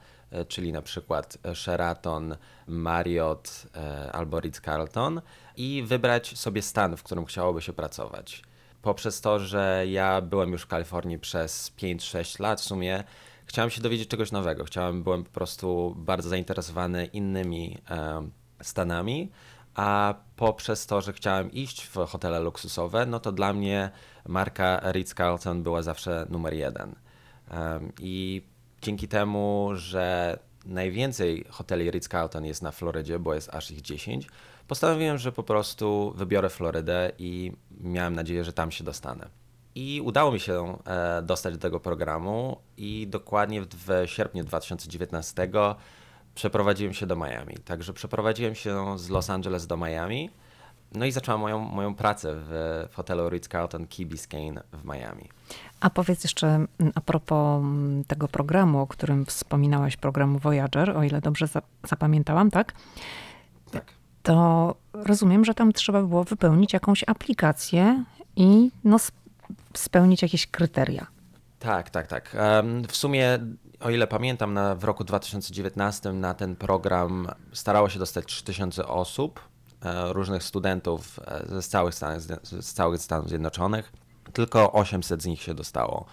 [0.49, 3.66] czyli na przykład Sheraton, Marriott
[4.12, 5.21] albo Ritz-Carlton
[5.57, 8.42] i wybrać sobie stan, w którym chciałoby się pracować.
[8.83, 13.05] Poprzez to, że ja byłem już w Kalifornii przez 5-6 lat w sumie,
[13.47, 14.64] chciałem się dowiedzieć czegoś nowego.
[14.64, 18.29] Chciałem, byłem po prostu bardzo zainteresowany innymi e,
[18.62, 19.31] stanami,
[19.75, 23.90] a poprzez to, że chciałem iść w hotele luksusowe, no to dla mnie
[24.29, 26.95] marka Ritz-Carlton była zawsze numer jeden.
[27.51, 28.42] E, I
[28.83, 34.29] dzięki temu, że najwięcej hoteli Ritz-Carlton jest na Florydzie, bo jest aż ich 10,
[34.68, 39.29] postanowiłem, że po prostu wybiorę Florydę i miałem nadzieję, że tam się dostanę.
[39.75, 45.51] I udało mi się e, dostać do tego programu i dokładnie w sierpniu 2019
[46.35, 47.55] przeprowadziłem się do Miami.
[47.64, 50.31] Także przeprowadziłem się z Los Angeles do Miami.
[50.94, 52.48] No i zacząłem moją, moją pracę w,
[52.90, 55.28] w hotelu Ritz-Carlton Key Biscayne w Miami.
[55.81, 61.02] A powiedz jeszcze mm, a propos mm, tego programu, o którym wspominałeś, programu Voyager, o
[61.02, 61.46] ile dobrze
[61.85, 62.72] zapamiętałam, tak?
[63.70, 68.05] Tak to rozumiem, że tam trzeba było wypełnić jakąś aplikację
[68.37, 68.96] i no,
[69.74, 71.07] spełnić jakieś kryteria.
[71.59, 72.37] Tak, tak, tak.
[72.88, 73.38] W sumie,
[73.81, 79.40] o ile pamiętam, na, w roku 2019 na ten program starało się dostać 3000 osób,
[80.12, 83.92] różnych studentów e, ze całych, Stanów, z całych Stanów Zjednoczonych.
[84.33, 86.05] Tylko 800 z nich się dostało.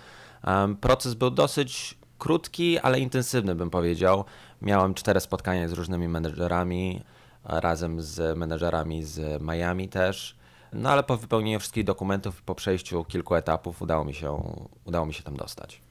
[0.81, 4.25] Proces był dosyć krótki, ale intensywny, bym powiedział.
[4.61, 7.01] Miałem cztery spotkania z różnymi menedżerami
[7.43, 10.35] razem z menedżerami z Miami też.
[10.73, 14.53] No ale po wypełnieniu wszystkich dokumentów i po przejściu kilku etapów udało mi się,
[14.85, 15.81] udało mi się tam dostać.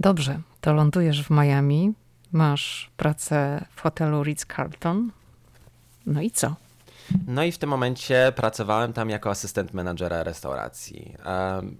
[0.00, 1.92] Dobrze, to lądujesz w Miami,
[2.32, 5.08] masz pracę w hotelu Ritz-Carlton.
[6.06, 6.54] No i co?
[7.26, 11.14] No i w tym momencie pracowałem tam jako asystent menadżera restauracji.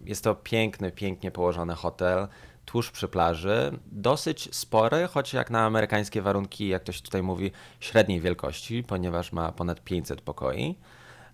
[0.04, 2.28] Jest to piękny, pięknie położony hotel
[2.64, 8.20] tuż przy plaży, dosyć spory, choć jak na amerykańskie warunki, jak ktoś tutaj mówi, średniej
[8.20, 10.78] wielkości, ponieważ ma ponad 500 pokoi.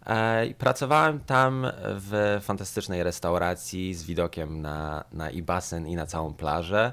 [0.06, 6.34] E, pracowałem tam w fantastycznej restauracji z widokiem na, na i basen, i na całą
[6.34, 6.92] plażę.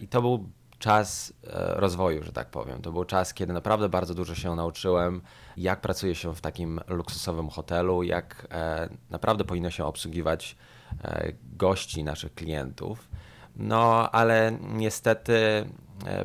[0.00, 0.50] I to był
[0.80, 2.82] czas e, rozwoju, że tak powiem.
[2.82, 5.22] To był czas, kiedy naprawdę bardzo dużo się nauczyłem,
[5.56, 10.56] jak pracuje się w takim luksusowym hotelu, jak e, naprawdę powinno się obsługiwać
[11.04, 13.08] e, gości, naszych klientów.
[13.56, 15.64] No, ale niestety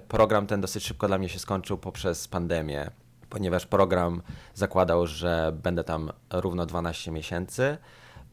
[0.07, 2.91] program ten dosyć szybko dla mnie się skończył poprzez pandemię,
[3.29, 4.21] ponieważ program
[4.53, 7.77] zakładał, że będę tam równo 12 miesięcy,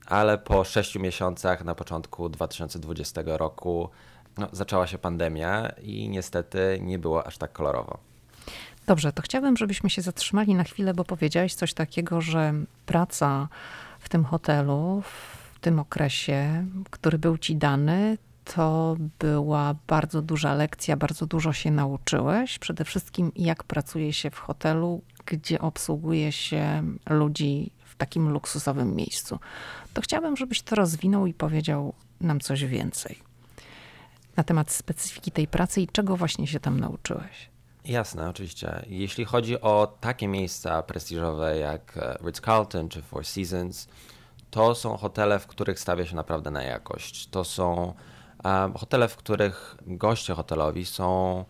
[0.06, 3.90] ale po 6 miesiącach na początku 2020 roku
[4.38, 7.98] no, zaczęła się pandemia i niestety nie było aż tak kolorowo.
[8.86, 12.54] Dobrze, to chciałabym, żebyśmy się zatrzymali na chwilę, bo powiedziałeś coś takiego, że
[12.86, 13.48] praca
[14.00, 15.02] w tym hotelu,
[15.54, 21.70] w tym okresie, który był ci dany, to była bardzo duża lekcja, bardzo dużo się
[21.70, 22.58] nauczyłeś.
[22.58, 29.38] Przede wszystkim, jak pracuje się w hotelu, gdzie obsługuje się ludzi w takim luksusowym miejscu.
[29.94, 33.31] To chciałabym, żebyś to rozwinął i powiedział nam coś więcej
[34.36, 37.52] na temat specyfiki tej pracy i czego właśnie się tam nauczyłeś.
[37.84, 38.82] Jasne, oczywiście.
[38.86, 43.88] Jeśli chodzi o takie miejsca prestiżowe jak e, Ritz-Carlton czy Four Seasons,
[44.50, 47.26] to są hotele, w których stawia się naprawdę na jakość.
[47.28, 47.94] To są
[48.44, 51.44] um, hotele, w których goście hotelowi są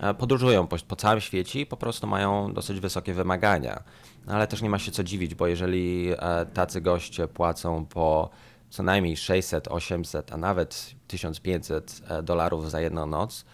[0.00, 3.82] e, podróżują po, po, całym świecie i po prostu mają dosyć wysokie wymagania.
[4.26, 6.10] Ale też nie ma się co dziwić, bo jeżeli
[6.54, 8.30] tacy goście płacą po
[8.70, 13.44] co najmniej 600, 800, a nawet 1500 e, dolarów za jedną noc,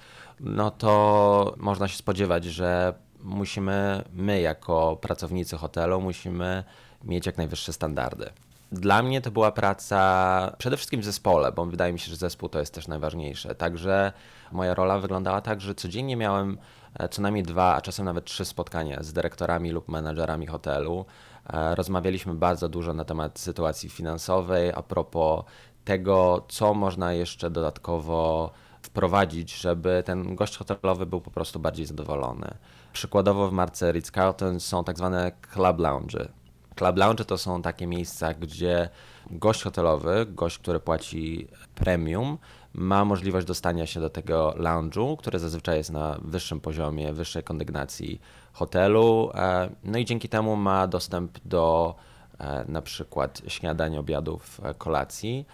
[0.40, 6.64] no to można się spodziewać, że musimy, my jako pracownicy hotelu, musimy
[7.04, 8.30] mieć jak najwyższe standardy.
[8.72, 12.48] Dla mnie to była praca przede wszystkim w zespole, bo wydaje mi się, że zespół
[12.48, 13.54] to jest też najważniejsze.
[13.54, 14.12] Także
[14.52, 16.58] moja rola wyglądała tak, że codziennie miałem
[16.94, 21.04] e, co najmniej dwa, a czasem nawet trzy spotkania z dyrektorami lub menedżerami hotelu.
[21.52, 25.44] E, rozmawialiśmy bardzo dużo na temat sytuacji finansowej, a propos
[25.88, 28.50] tego, co można jeszcze dodatkowo
[28.82, 32.54] wprowadzić, żeby ten gość hotelowy był po prostu bardziej zadowolony.
[32.92, 36.28] Przykładowo w marce Ritz-Carlton są tak zwane club lounge.
[36.74, 38.88] Club lounge to są takie miejsca, gdzie
[39.30, 42.38] gość hotelowy, gość, który płaci premium,
[42.74, 48.20] ma możliwość dostania się do tego lounge'u, który zazwyczaj jest na wyższym poziomie, wyższej kondygnacji
[48.52, 49.30] hotelu.
[49.34, 51.94] E, no i dzięki temu ma dostęp do
[52.38, 55.46] e, na przykład śniadań, obiadów, e, kolacji.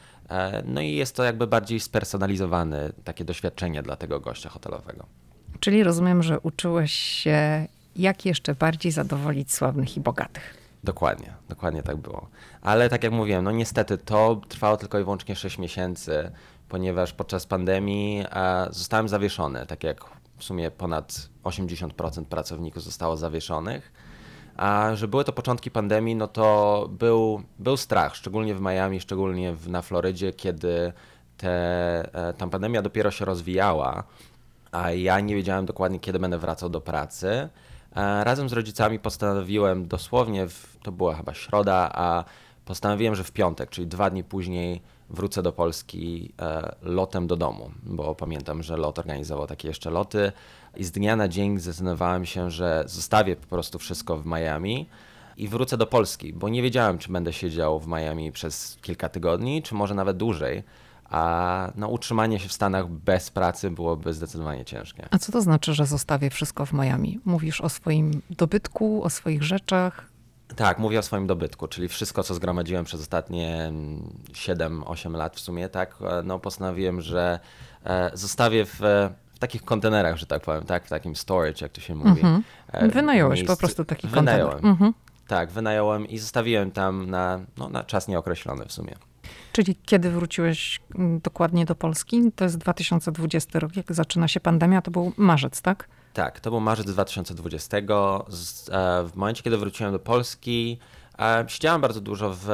[0.64, 5.06] No i jest to jakby bardziej spersonalizowane takie doświadczenie dla tego gościa hotelowego.
[5.60, 10.54] Czyli rozumiem, że uczyłeś się, jak jeszcze bardziej zadowolić sławnych i bogatych.
[10.84, 12.28] Dokładnie, dokładnie tak było.
[12.62, 16.30] Ale tak jak mówiłem, no niestety to trwało tylko i wyłącznie 6 miesięcy,
[16.68, 18.24] ponieważ podczas pandemii
[18.70, 20.04] zostałem zawieszony, tak jak
[20.37, 23.92] w sumie ponad 80% pracowników zostało zawieszonych.
[24.56, 29.52] A że były to początki pandemii, no to był, był strach, szczególnie w Miami, szczególnie
[29.52, 30.92] w, na Florydzie, kiedy
[31.36, 31.48] te,
[32.28, 34.04] e, ta pandemia dopiero się rozwijała,
[34.72, 37.48] a ja nie wiedziałem dokładnie, kiedy będę wracał do pracy.
[37.96, 42.24] E, razem z rodzicami postanowiłem dosłownie, w, to była chyba środa, a
[42.64, 47.70] postanowiłem, że w piątek, czyli dwa dni później, wrócę do Polski e, lotem do domu,
[47.82, 50.32] bo pamiętam, że lot organizował takie jeszcze loty
[50.76, 54.88] i z dnia na dzień zdecydowałem się, że zostawię po prostu wszystko w Miami
[55.37, 59.62] i wrócę do Polski, bo nie wiedziałem, czy będę siedział w Miami przez kilka tygodni,
[59.62, 60.62] czy może nawet dłużej.
[61.04, 65.08] A no, utrzymanie się w Stanach bez pracy byłoby zdecydowanie ciężkie.
[65.10, 67.20] A co to znaczy, że zostawię wszystko w Miami?
[67.24, 70.14] Mówisz o swoim dobytku, o swoich rzeczach?
[70.56, 73.72] Tak, mówię o swoim dobytku, czyli wszystko, co zgromadziłem przez ostatnie
[74.32, 77.40] 7-8 lat w sumie, tak, e, no postanowiłem, że
[77.84, 81.80] e, zostawię w, w takich kontenerach, że tak powiem, tak, w takim storage, jak to
[81.80, 82.22] się mówi.
[82.22, 82.42] Mhm.
[82.90, 84.52] Wynająłeś po prostu taki Wynająłem.
[84.52, 84.72] kontener.
[84.72, 84.94] Mhm.
[85.28, 88.94] Tak, wynająłem i zostawiłem tam na, no, na czas nieokreślony w sumie.
[89.52, 90.80] Czyli kiedy wróciłeś
[91.22, 92.33] dokładnie do Polski?
[92.37, 95.88] To jest 2020 rok, jak zaczyna się pandemia, to był marzec, tak?
[96.12, 97.76] Tak, to był marzec 2020.
[97.76, 97.83] E,
[99.04, 100.78] w momencie, kiedy wróciłem do Polski,
[101.18, 102.44] e, siedziałem bardzo dużo w,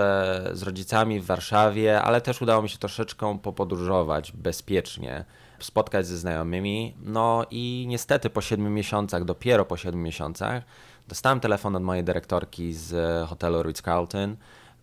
[0.52, 5.24] z rodzicami w Warszawie, ale też udało mi się troszeczkę popodróżować bezpiecznie,
[5.58, 6.94] spotkać ze znajomymi.
[7.02, 10.62] No i niestety po siedmiu miesiącach, dopiero po siedmiu miesiącach,
[11.08, 12.94] dostałem telefon od mojej dyrektorki z
[13.28, 14.34] hotelu Ritz-Carlton,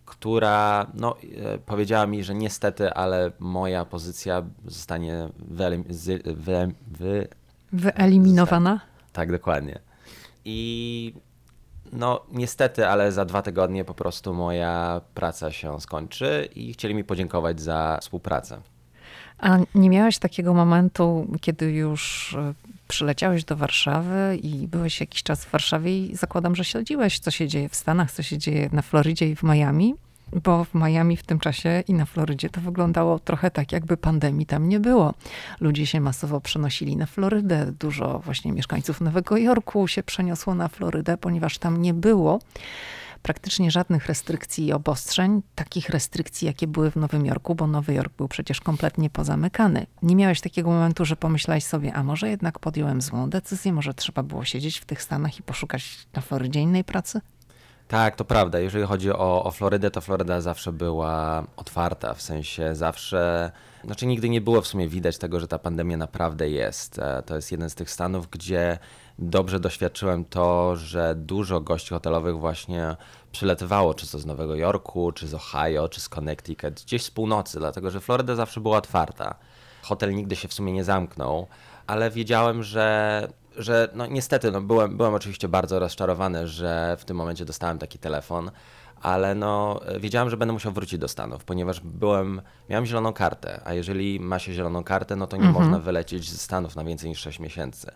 [0.05, 5.83] która no, e, powiedziała mi, że niestety, ale moja pozycja zostanie wyelim-
[6.33, 7.27] wy, wy,
[7.73, 8.79] Wyeliminowana?
[9.13, 9.79] Tak, dokładnie.
[10.45, 11.13] I
[11.93, 17.03] no niestety, ale za dwa tygodnie po prostu moja praca się skończy i chcieli mi
[17.03, 18.61] podziękować za współpracę.
[19.37, 22.53] A nie miałeś takiego momentu, kiedy już e,
[22.87, 27.47] przyleciałeś do Warszawy i byłeś jakiś czas w Warszawie i zakładam, że śledziłeś, co się
[27.47, 29.95] dzieje w Stanach, co się dzieje na Florydzie i w Miami?
[30.33, 34.45] Bo w Miami w tym czasie i na Florydzie to wyglądało trochę tak, jakby pandemii
[34.45, 35.13] tam nie było.
[35.59, 37.71] Ludzie się masowo przenosili na Florydę.
[37.79, 42.39] Dużo właśnie mieszkańców Nowego Jorku się przeniosło na Florydę, ponieważ tam nie było
[43.21, 48.13] praktycznie żadnych restrykcji i obostrzeń, takich restrykcji, jakie były w Nowym Jorku, bo Nowy Jork
[48.17, 49.85] był przecież kompletnie pozamykany.
[50.03, 54.23] Nie miałeś takiego momentu, że pomyślałeś sobie, a może jednak podjąłem złą decyzję, może trzeba
[54.23, 57.21] było siedzieć w tych Stanach i poszukać na Florydzie innej pracy?
[57.87, 58.59] Tak, to prawda.
[58.59, 63.51] Jeżeli chodzi o, o Florydę, to Floryda zawsze była otwarta, w sensie zawsze,
[63.83, 66.99] znaczy nigdy nie było w sumie widać tego, że ta pandemia naprawdę jest.
[66.99, 68.77] E, to jest jeden z tych stanów, gdzie
[69.19, 72.95] dobrze doświadczyłem to, że dużo gości hotelowych właśnie
[73.31, 77.59] przylatywało, czy to z Nowego Jorku, czy z Ohio, czy z Connecticut, gdzieś z północy,
[77.59, 79.35] dlatego że Floryda zawsze była otwarta.
[79.81, 81.47] Hotel nigdy się w sumie nie zamknął,
[81.87, 87.17] ale wiedziałem, że że no niestety, no byłem, byłem oczywiście bardzo rozczarowany, że w tym
[87.17, 88.51] momencie dostałem taki telefon,
[89.01, 93.73] ale no wiedziałem, że będę musiał wrócić do Stanów, ponieważ byłem, miałem zieloną kartę, a
[93.73, 95.63] jeżeli ma się zieloną kartę, no to nie mhm.
[95.63, 97.91] można wylecieć ze Stanów na więcej niż 6 miesięcy.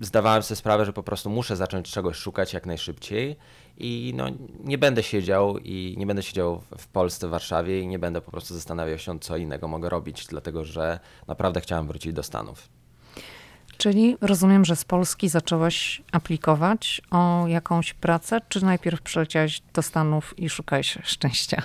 [0.00, 3.36] Zdawałem sobie sprawę, że po prostu muszę zacząć czegoś szukać jak najszybciej
[3.78, 4.26] i no,
[4.64, 8.30] nie będę siedział i nie będę siedział w Polsce, w Warszawie i nie będę po
[8.30, 12.79] prostu zastanawiał się, co innego mogę robić, dlatego że naprawdę chciałem wrócić do Stanów.
[13.80, 20.38] Czyli rozumiem, że z Polski zacząłeś aplikować o jakąś pracę, czy najpierw przyleciałeś do Stanów
[20.38, 21.62] i szukałeś szczęścia?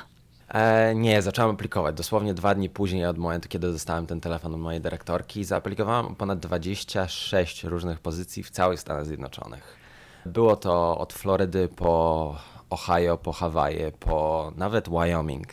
[0.47, 1.95] E, nie, zacząłem aplikować.
[1.95, 6.39] Dosłownie dwa dni później od momentu, kiedy dostałem ten telefon od mojej dyrektorki, zaaplikowałem ponad
[6.39, 9.78] 26 różnych pozycji w całych Stanach Zjednoczonych.
[10.25, 12.36] Było to od Florydy po
[12.69, 15.47] Ohio, po Hawaje, po nawet Wyoming.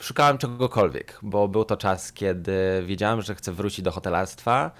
[0.00, 4.70] Szukałem czegokolwiek, bo był to czas, kiedy wiedziałem, że chcę wrócić do hotelarstwa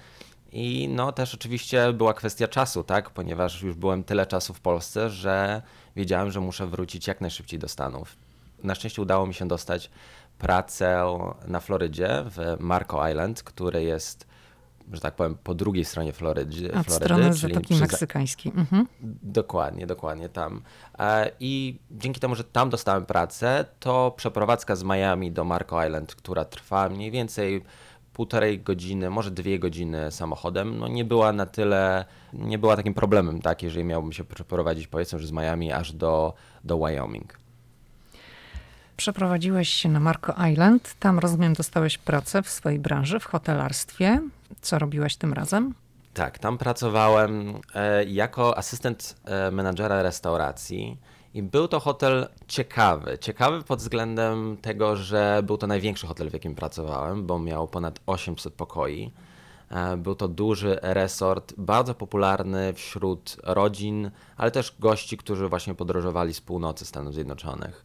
[0.51, 3.09] i no też oczywiście była kwestia czasu, tak?
[3.09, 5.61] Ponieważ już byłem tyle czasu w Polsce, że
[5.95, 8.15] wiedziałem, że muszę wrócić jak najszybciej do Stanów.
[8.63, 9.89] Na szczęście udało mi się dostać
[10.37, 11.03] pracę
[11.47, 14.29] na Florydzie w Marco Island, który jest
[14.93, 16.73] że tak powiem, po drugiej stronie Florydy.
[16.73, 18.51] Od Florydy, strony Zatoki Meksykańskiej.
[18.55, 18.87] Mhm.
[19.23, 20.61] Dokładnie, dokładnie tam.
[20.99, 26.15] E, I dzięki temu, że tam dostałem pracę, to przeprowadzka z Miami do Marco Island,
[26.15, 27.63] która trwa mniej więcej
[28.19, 33.41] półtorej godziny, może dwie godziny samochodem, no nie była na tyle, nie była takim problemem,
[33.41, 37.39] tak, jeżeli miałbym się przeprowadzić powiedzmy, że z Miami aż do, do Wyoming.
[38.97, 44.21] Przeprowadziłeś się na Marco Island, tam rozumiem dostałeś pracę w swojej branży, w hotelarstwie.
[44.61, 45.73] Co robiłeś tym razem?
[46.13, 50.97] Tak, tam pracowałem e, jako asystent e, menadżera restauracji
[51.33, 53.17] i był to hotel ciekawy.
[53.21, 57.99] Ciekawy pod względem tego, że był to największy hotel, w jakim pracowałem, bo miał ponad
[58.05, 59.11] 800 pokoi.
[59.69, 66.33] E, był to duży resort, bardzo popularny wśród rodzin, ale też gości, którzy właśnie podróżowali
[66.33, 67.83] z północy Stanów Zjednoczonych.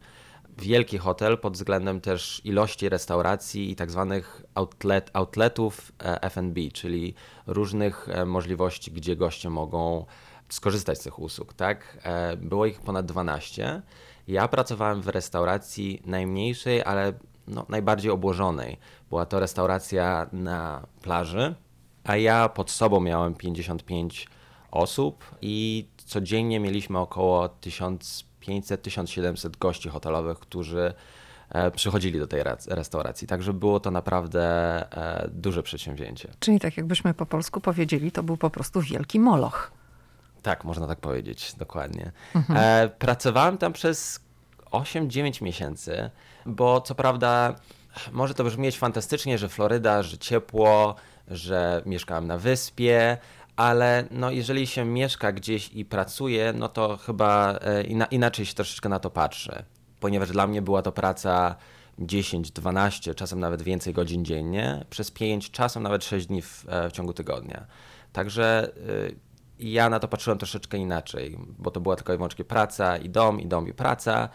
[0.57, 7.13] Wielki hotel pod względem też ilości restauracji i tak zwanych outlet, outletów e, F&B, czyli
[7.47, 10.05] różnych e, możliwości, gdzie goście mogą
[10.49, 11.97] skorzystać z tych usług, tak?
[12.03, 13.81] E, było ich ponad 12.
[14.27, 17.13] Ja pracowałem w restauracji najmniejszej, ale
[17.47, 18.77] no, najbardziej obłożonej.
[19.09, 21.55] Była to restauracja na plaży,
[22.03, 24.27] a ja pod sobą miałem 55
[24.71, 30.93] osób i codziennie mieliśmy około 1500-1700 gości hotelowych, którzy
[31.49, 33.27] e, przychodzili do tej restauracji.
[33.27, 34.41] Także było to naprawdę
[34.97, 36.31] e, duże przedsięwzięcie.
[36.39, 39.71] Czyli tak jakbyśmy po polsku powiedzieli, to był po prostu wielki moloch.
[40.45, 42.11] Tak, można tak powiedzieć, dokładnie.
[42.35, 42.59] Mhm.
[42.59, 44.19] E, pracowałem tam przez
[44.71, 46.09] 8-9 miesięcy,
[46.45, 47.55] bo co prawda
[48.11, 50.95] może to brzmieć fantastycznie, że Floryda, że ciepło,
[51.27, 53.17] że mieszkałem na wyspie,
[53.55, 58.89] ale no jeżeli się mieszka gdzieś i pracuje, no to chyba e, inaczej się troszeczkę
[58.89, 59.63] na to patrzy,
[59.99, 61.55] ponieważ dla mnie była to praca
[61.99, 66.89] 10, 12, czasem nawet więcej godzin dziennie, przez 5, czasem nawet 6 dni w, e,
[66.89, 67.65] w ciągu tygodnia.
[68.13, 68.71] Także
[69.09, 73.09] i ja na to patrzyłem troszeczkę inaczej, bo to była tylko i wyłącznie praca i
[73.09, 74.29] dom, i dom, i praca.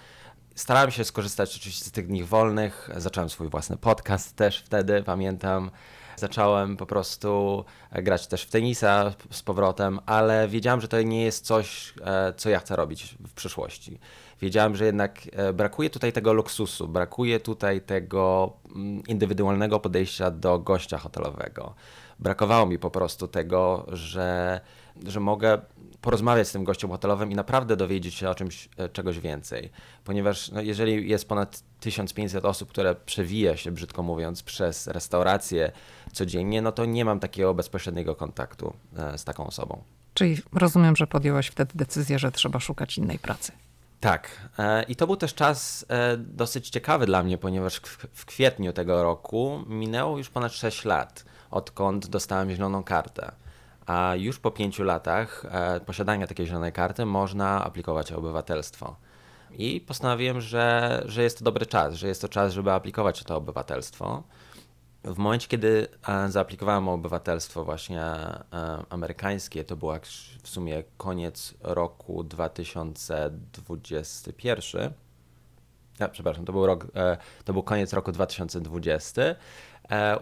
[0.54, 2.90] Starałem się skorzystać oczywiście z tych dni wolnych.
[2.96, 5.70] Zacząłem swój własny podcast też wtedy, pamiętam.
[6.16, 11.46] Zacząłem po prostu grać też w tenisa z powrotem, ale wiedziałem, że to nie jest
[11.46, 13.98] coś, e, co ja chcę robić w przyszłości.
[14.40, 20.58] Wiedziałem, że jednak e, brakuje tutaj tego luksusu, brakuje tutaj tego mm, indywidualnego podejścia do
[20.58, 21.75] gościa hotelowego.
[22.18, 24.60] Brakowało mi po prostu tego, że
[25.06, 25.58] że mogę
[26.00, 29.70] porozmawiać z tym gościem hotelowym i naprawdę dowiedzieć się o czymś, e, czegoś więcej.
[30.04, 35.72] Ponieważ no, jeżeli jest ponad 1500 osób, które przewija się, brzydko mówiąc, przez restaurację
[36.12, 39.82] codziennie, no to nie mam takiego bezpośredniego kontaktu e, z taką osobą.
[40.14, 43.52] Czyli rozumiem, że podjęłaś wtedy decyzję, że trzeba szukać innej pracy.
[44.00, 44.50] Tak.
[44.58, 45.86] E, I to był też czas
[46.18, 47.80] dosyć ciekawy dla mnie, ponieważ
[48.14, 53.32] w kwietniu tego roku minęło już ponad 6 lat, odkąd dostałem zieloną kartę.
[53.90, 58.96] A już po pięciu latach e, posiadania takiej zielonej karty można aplikować o obywatelstwo.
[59.50, 63.24] I postanowiłem, że, że jest to dobry czas, że jest to czas, żeby aplikować o
[63.24, 64.22] to obywatelstwo.
[65.04, 68.40] W momencie, kiedy e, zaaplikowałem o obywatelstwo właśnie e,
[68.90, 69.90] amerykańskie, to był
[70.42, 74.92] w sumie koniec roku 2021.
[76.00, 76.86] Ja, przepraszam, to był, rok,
[77.44, 79.22] to był koniec roku 2020.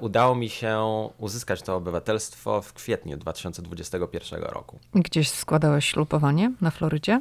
[0.01, 0.85] Udało mi się
[1.19, 4.79] uzyskać to obywatelstwo w kwietniu 2021 roku.
[4.95, 7.21] Gdzieś składałeś ślubowanie na Florydzie?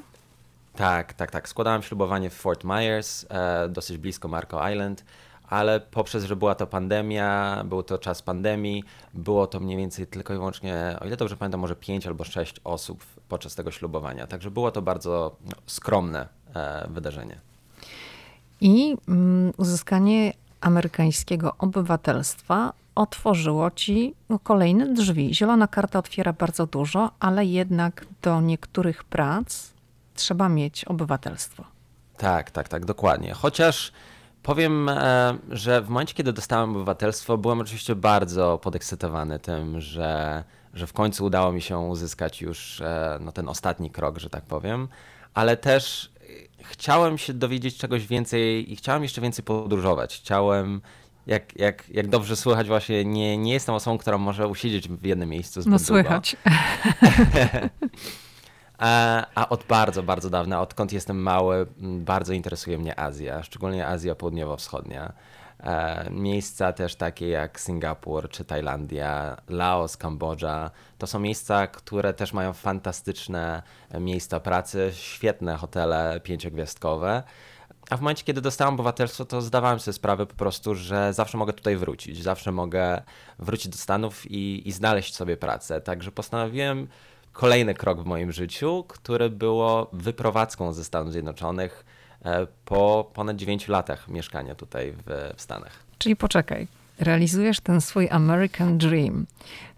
[0.75, 1.49] Tak, tak, tak.
[1.49, 3.25] Składałem ślubowanie w Fort Myers,
[3.69, 5.03] dosyć blisko Marco Island
[5.49, 8.83] ale poprzez, że była to pandemia, był to czas pandemii,
[9.13, 12.55] było to mniej więcej tylko i wyłącznie, o ile dobrze pamiętam, może pięć albo sześć
[12.63, 14.27] osób podczas tego ślubowania.
[14.27, 15.35] Także było to bardzo
[15.65, 17.39] skromne e, wydarzenie.
[18.61, 25.35] I mm, uzyskanie amerykańskiego obywatelstwa otworzyło ci kolejne drzwi.
[25.35, 29.73] Zielona karta otwiera bardzo dużo, ale jednak do niektórych prac
[30.13, 31.63] trzeba mieć obywatelstwo.
[32.17, 33.33] Tak, tak, tak, dokładnie.
[33.33, 33.91] Chociaż
[34.47, 40.43] Powiem, e, że w momencie, kiedy dostałem obywatelstwo, byłem oczywiście bardzo podekscytowany tym, że,
[40.73, 44.45] że w końcu udało mi się uzyskać już e, no, ten ostatni krok, że tak
[44.45, 44.87] powiem,
[45.33, 46.11] ale też
[46.63, 50.17] chciałem się dowiedzieć czegoś więcej i chciałem jeszcze więcej podróżować.
[50.17, 50.81] Chciałem
[51.27, 55.29] jak, jak, jak dobrze słychać, właśnie nie, nie jestem osobą, która może usiedzieć w jednym
[55.29, 56.35] miejscu No słychać.
[58.77, 64.15] A, a, od bardzo, bardzo dawna, odkąd jestem mały, bardzo interesuje mnie Azja, szczególnie Azja
[64.15, 65.13] Południowo-Wschodnia.
[65.59, 70.71] E, miejsca też takie jak Singapur czy Tajlandia, Laos, Kambodża.
[70.97, 73.63] To są miejsca, które też mają fantastyczne
[73.99, 77.23] miejsca pracy, świetne hotele pięciogwiazdkowe.
[77.89, 81.53] A w momencie, kiedy dostałem obywatelstwo, to zdawałem sobie sprawę po prostu, że zawsze mogę
[81.53, 82.23] tutaj wrócić.
[82.23, 83.01] Zawsze mogę
[83.39, 85.81] wrócić do Stanów i, i znaleźć sobie pracę.
[85.81, 86.87] Także postanowiłem
[87.33, 91.85] kolejny krok w moim życiu, który było wyprowadzką ze Stanów Zjednoczonych
[92.65, 95.71] po ponad 9 latach mieszkania tutaj w, w Stanach.
[95.97, 96.67] Czyli poczekaj,
[96.99, 99.25] realizujesz ten swój American Dream.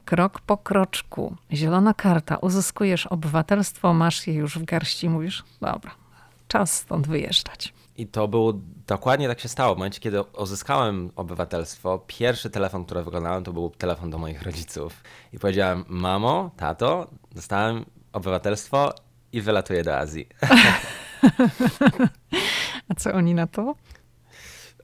[0.06, 5.92] Krok po kroczku, zielona karta, uzyskujesz obywatelstwo, masz je już w garści, mówisz, dobra,
[6.48, 7.74] czas stąd wyjeżdżać.
[7.98, 8.54] I to było,
[8.88, 9.76] dokładnie tak się stało.
[9.76, 15.04] W momencie, kiedy uzyskałem obywatelstwo, pierwszy telefon, który wykonałem, to był telefon do moich rodziców.
[15.34, 18.94] I powiedziałem, mamo, tato, dostałem obywatelstwo
[19.32, 20.28] i wylatuję do Azji.
[22.90, 23.76] A co oni na to?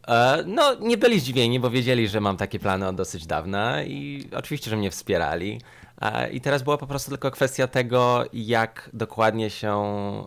[0.08, 4.30] E, no, nie byli zdziwieni, bo wiedzieli, że mam takie plany od dosyć dawna i
[4.36, 5.62] oczywiście, że mnie wspierali.
[6.02, 9.74] E, I teraz była po prostu tylko kwestia tego, jak dokładnie się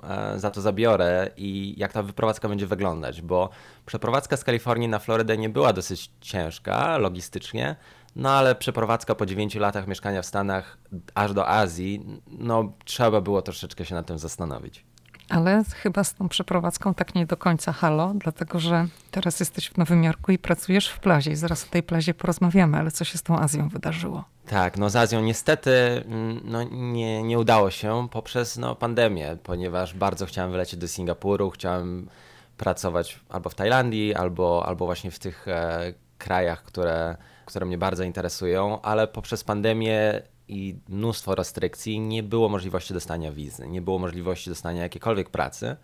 [0.02, 3.50] e, za to zabiorę i jak ta wyprowadzka będzie wyglądać, bo
[3.86, 7.76] przeprowadzka z Kalifornii na Florydę nie była dosyć ciężka logistycznie,
[8.16, 10.78] no ale przeprowadzka po 9 latach mieszkania w Stanach
[11.14, 14.84] aż do Azji, no trzeba było troszeczkę się nad tym zastanowić.
[15.28, 19.78] Ale chyba z tą przeprowadzką tak nie do końca halo, dlatego że teraz jesteś w
[19.78, 23.18] Nowym Jorku i pracujesz w plazie i zaraz o tej plazie porozmawiamy, ale co się
[23.18, 24.24] z tą Azją wydarzyło?
[24.46, 29.94] Tak, no z Azją niestety mm, no, nie, nie udało się poprzez no, pandemię, ponieważ
[29.94, 32.08] bardzo chciałem wylecieć do Singapuru, chciałem
[32.56, 38.04] pracować albo w Tajlandii, albo, albo właśnie w tych e, krajach, które, które mnie bardzo
[38.04, 44.50] interesują, ale poprzez pandemię i mnóstwo restrykcji nie było możliwości dostania wizy, nie było możliwości
[44.50, 45.76] dostania jakiejkolwiek pracy.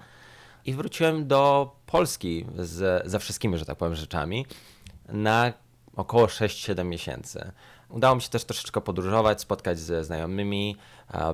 [0.67, 4.47] I wróciłem do Polski z, ze wszystkimi, że tak powiem, rzeczami
[5.09, 5.53] na
[5.97, 7.53] około 6-7 miesięcy.
[7.89, 10.77] Udało mi się też troszeczkę podróżować, spotkać ze znajomymi.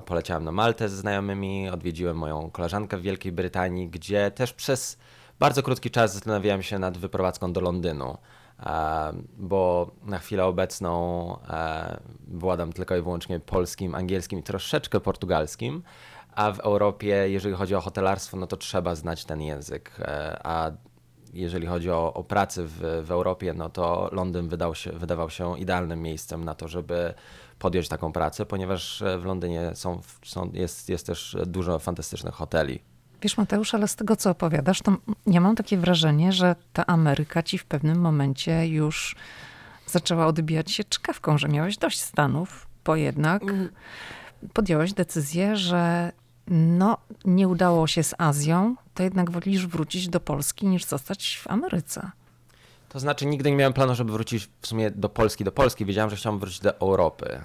[0.05, 4.97] Poleciałem na Maltę ze znajomymi, odwiedziłem moją koleżankę w Wielkiej Brytanii, gdzie też przez
[5.39, 8.17] bardzo krótki czas zastanawiałem się nad wyprowadzką do Londynu,
[9.37, 11.37] bo na chwilę obecną
[12.27, 15.83] władam tylko i wyłącznie polskim, angielskim i troszeczkę portugalskim.
[16.35, 19.91] A w Europie, jeżeli chodzi o hotelarstwo, no to trzeba znać ten język.
[19.99, 20.71] E, a
[21.33, 25.59] jeżeli chodzi o, o pracę w, w Europie, no to Londyn wydał się, wydawał się
[25.59, 27.13] idealnym miejscem na to, żeby
[27.59, 32.90] podjąć taką pracę, ponieważ w Londynie są, są, jest, jest też dużo fantastycznych hoteli.
[33.21, 34.97] Wiesz, Mateusz, ale z tego, co opowiadasz, to
[35.27, 39.15] ja mam takie wrażenie, że ta Ameryka ci w pewnym momencie już
[39.87, 43.69] zaczęła odbijać się czkawką, że miałeś dość Stanów, bo jednak mm.
[44.53, 46.11] podjąłeś decyzję, że
[46.47, 51.47] no, nie udało się z Azją, to jednak wolisz wrócić do Polski niż zostać w
[51.47, 52.11] Ameryce.
[52.89, 55.43] To znaczy, nigdy nie miałem planu, żeby wrócić w sumie do Polski.
[55.43, 57.41] Do Polski wiedziałem, że chciałem wrócić do Europy.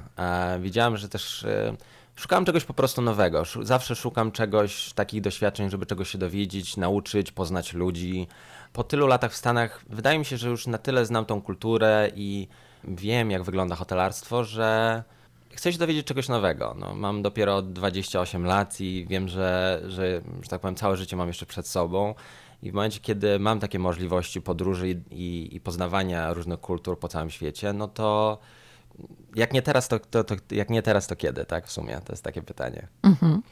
[0.61, 1.77] Wiedziałem, że też e,
[2.17, 3.43] Szukałem czegoś po prostu nowego.
[3.63, 8.27] Zawsze szukam czegoś, takich doświadczeń, żeby czegoś się dowiedzieć, nauczyć, poznać ludzi.
[8.73, 12.11] Po tylu latach w Stanach wydaje mi się, że już na tyle znam tą kulturę
[12.15, 12.49] i
[12.85, 15.03] wiem, jak wygląda hotelarstwo, że
[15.51, 16.77] chcę się dowiedzieć czegoś nowego.
[16.79, 21.29] No, mam dopiero 28 lat i wiem, że, że, że tak powiem, całe życie mam
[21.29, 22.15] jeszcze przed sobą.
[22.63, 27.09] I w momencie, kiedy mam takie możliwości podróży i, i, i poznawania różnych kultur po
[27.09, 28.39] całym świecie, no to
[29.35, 31.67] jak nie teraz, to, to, to, jak nie teraz, to kiedy, tak?
[31.67, 32.89] W sumie to jest takie pytanie.
[33.03, 33.43] Mhm.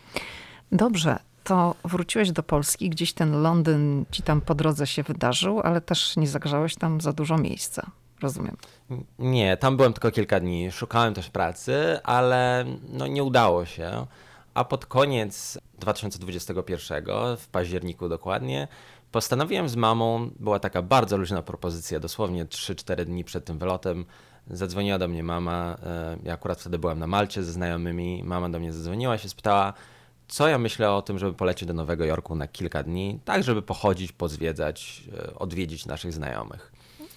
[0.72, 5.80] Dobrze, to wróciłeś do Polski, gdzieś ten Londyn ci tam po drodze się wydarzył, ale
[5.80, 7.90] też nie zagrzałeś tam za dużo miejsca.
[8.22, 8.56] Rozumiem.
[9.18, 10.72] Nie, tam byłem tylko kilka dni.
[10.72, 14.06] Szukałem też pracy, ale no nie udało się.
[14.54, 17.04] A pod koniec 2021,
[17.36, 18.68] w październiku dokładnie,
[19.12, 24.04] postanowiłem z mamą, była taka bardzo luźna propozycja, dosłownie 3-4 dni przed tym wylotem,
[24.50, 28.58] Zadzwoniła do mnie mama, e, ja akurat wtedy byłem na Malcie ze znajomymi, mama do
[28.58, 29.72] mnie zadzwoniła się spytała,
[30.28, 33.62] co ja myślę o tym, żeby polecieć do Nowego Jorku na kilka dni, tak żeby
[33.62, 36.72] pochodzić, pozwiedzać, e, odwiedzić naszych znajomych.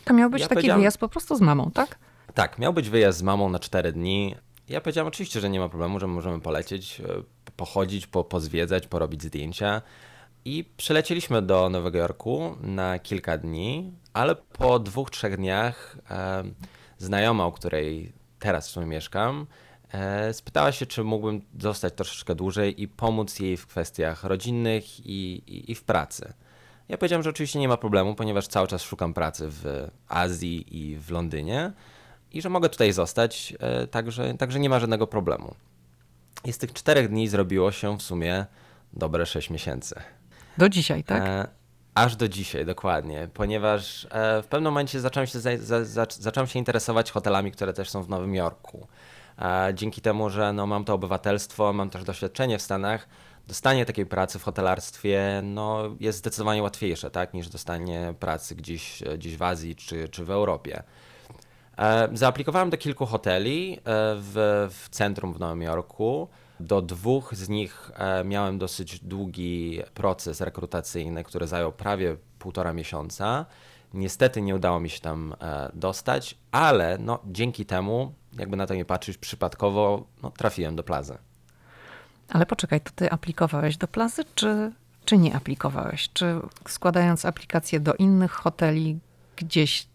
[0.06, 2.00] To miał być ja taki wyjazd po prostu z mamą, tak?
[2.34, 4.36] Tak, miał być wyjazd z mamą na cztery dni.
[4.70, 7.24] Ja powiedziałem oczywiście, że nie ma problemu, że możemy polecieć, e,
[7.56, 9.82] pochodzić, po, pozwiedzać, porobić zdjęcia.
[10.46, 15.98] I przylecieliśmy do Nowego Jorku na kilka dni, ale po dwóch, trzech dniach
[16.98, 19.48] znajoma, u której teraz w sumie mieszkam,
[19.92, 25.44] e, spytała się, czy mógłbym zostać troszeczkę dłużej i pomóc jej w kwestiach rodzinnych i,
[25.48, 26.34] i, i w pracy.
[26.90, 30.98] Ja powiedziałem, że oczywiście nie ma problemu, ponieważ cały czas szukam pracy w Azji i
[30.98, 31.72] w Londynie
[32.32, 35.56] i że mogę tutaj zostać, e, także, także nie ma żadnego problemu.
[36.46, 38.46] I z tych czterech dni zrobiło się w sumie
[38.94, 39.96] dobre sześć miesięcy.
[40.58, 41.24] Do dzisiaj, tak?
[41.24, 41.48] E,
[41.98, 46.60] Aż do dzisiaj, dokładnie, ponieważ e, w pewnym momencie zacząłem się, za, za, zacząłem się
[46.60, 48.88] interesować hotelami, które też są w Nowym Jorku.
[49.40, 53.08] E, dzięki temu, że no, mam to obywatelstwo, mam też doświadczenie w Stanach,
[53.48, 59.38] dostanie takiej pracy w hotelarstwie no, jest zdecydowanie łatwiejsze tak, niż dostanie pracy gdzieś, gdzieś
[59.38, 60.84] w Azji czy, czy w Europie.
[61.78, 63.80] E, zaaplikowałem do kilku hoteli
[64.16, 66.28] w, w centrum w Nowym Jorku.
[66.60, 73.46] Do dwóch z nich e, miałem dosyć długi proces rekrutacyjny, który zajął prawie półtora miesiąca.
[73.94, 78.74] Niestety nie udało mi się tam e, dostać, ale no, dzięki temu, jakby na to
[78.74, 81.18] nie patrzeć, przypadkowo no, trafiłem do plazy.
[82.30, 84.72] Ale poczekaj, to ty aplikowałeś do plazy, czy,
[85.06, 86.10] czy nie aplikowałeś?
[86.14, 89.00] Czy składając aplikację do innych hoteli,
[89.36, 89.88] gdzieś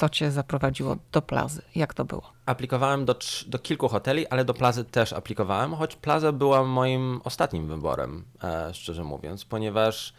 [0.00, 1.62] to cię zaprowadziło do plazy?
[1.74, 2.32] Jak to było?
[2.46, 7.68] Aplikowałem do, do kilku hoteli, ale do plazy też aplikowałem, choć plaza była moim ostatnim
[7.68, 10.12] wyborem, e, szczerze mówiąc, ponieważ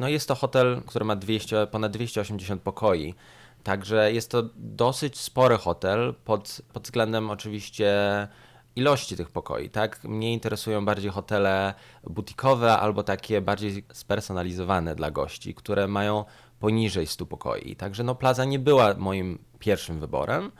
[0.00, 3.14] no jest to hotel, który ma 200, ponad 280 pokoi.
[3.62, 7.94] Także jest to dosyć spory hotel pod, pod względem oczywiście
[8.76, 10.04] ilości tych pokoi, tak?
[10.04, 16.24] Mnie interesują bardziej hotele butikowe albo takie bardziej spersonalizowane dla gości, które mają
[16.60, 17.76] poniżej 100 pokoi.
[17.76, 20.52] Także no Plaza nie była moim pierwszym wyborem,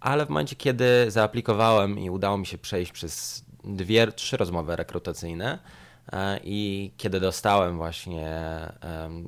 [0.00, 5.58] ale w momencie, kiedy zaaplikowałem i udało mi się przejść przez dwie, trzy rozmowy rekrutacyjne
[6.12, 8.28] e, i kiedy dostałem właśnie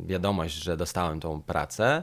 [0.07, 2.03] wiadomość, że dostałem tą pracę,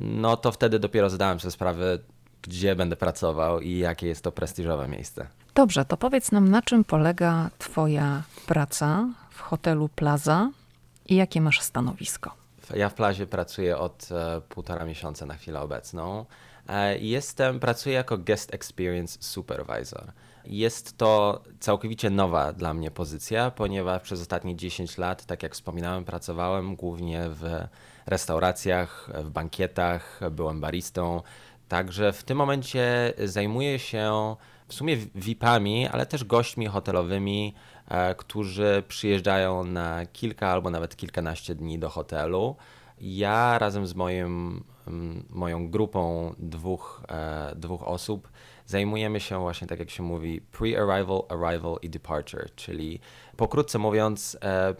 [0.00, 1.98] no to wtedy dopiero zdałem sobie sprawę,
[2.42, 5.26] gdzie będę pracował i jakie jest to prestiżowe miejsce.
[5.54, 10.50] Dobrze, to powiedz nam, na czym polega Twoja praca w hotelu Plaza
[11.06, 12.41] i jakie masz stanowisko?
[12.74, 16.26] Ja w Plazie pracuję od e, półtora miesiąca na chwilę obecną.
[16.68, 20.12] E, jestem, pracuję jako Guest Experience Supervisor.
[20.44, 26.04] Jest to całkowicie nowa dla mnie pozycja, ponieważ przez ostatnie 10 lat, tak jak wspominałem,
[26.04, 27.66] pracowałem głównie w
[28.06, 31.22] restauracjach, w bankietach, byłem baristą.
[31.68, 34.36] Także w tym momencie zajmuję się
[34.68, 37.54] w sumie VIP-ami, ale też gośćmi hotelowymi,
[38.16, 42.56] którzy przyjeżdżają na kilka albo nawet kilkanaście dni do hotelu.
[43.00, 44.64] Ja razem z moim,
[45.30, 48.28] moją grupą dwóch, e, dwóch osób
[48.66, 53.00] zajmujemy się właśnie, tak jak się mówi, pre-arrival, arrival i departure, czyli
[53.36, 54.74] pokrótce mówiąc, e,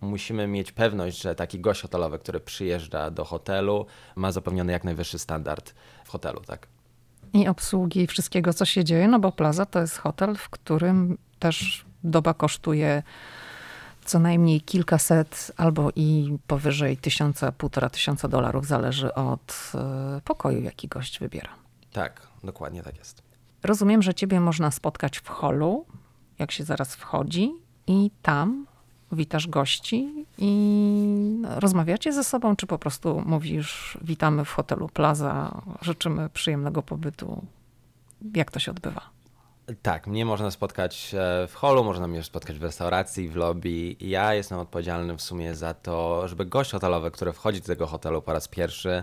[0.00, 3.86] musimy mieć pewność, że taki gość hotelowy, który przyjeżdża do hotelu,
[4.16, 6.66] ma zapewniony jak najwyższy standard w hotelu, tak?
[7.32, 11.84] i obsługi wszystkiego, co się dzieje, no bo Plaza to jest hotel, w którym też
[12.04, 13.02] doba kosztuje
[14.04, 20.88] co najmniej kilkaset albo i powyżej tysiąca, półtora tysiąca dolarów, zależy od e, pokoju, jaki
[20.88, 21.50] gość wybiera.
[21.92, 23.22] Tak, dokładnie tak jest.
[23.62, 25.86] Rozumiem, że ciebie można spotkać w holu,
[26.38, 27.52] jak się zaraz wchodzi,
[27.86, 28.66] i tam
[29.12, 36.28] witasz gości i rozmawiacie ze sobą, czy po prostu mówisz, witamy w hotelu Plaza, życzymy
[36.28, 37.46] przyjemnego pobytu?
[38.34, 39.10] Jak to się odbywa?
[39.82, 43.96] Tak, mnie można spotkać e, w holu, można mnie spotkać w restauracji, w lobby.
[44.00, 48.22] Ja jestem odpowiedzialny w sumie za to, żeby gość hotelowy, który wchodzi do tego hotelu
[48.22, 49.02] po raz pierwszy,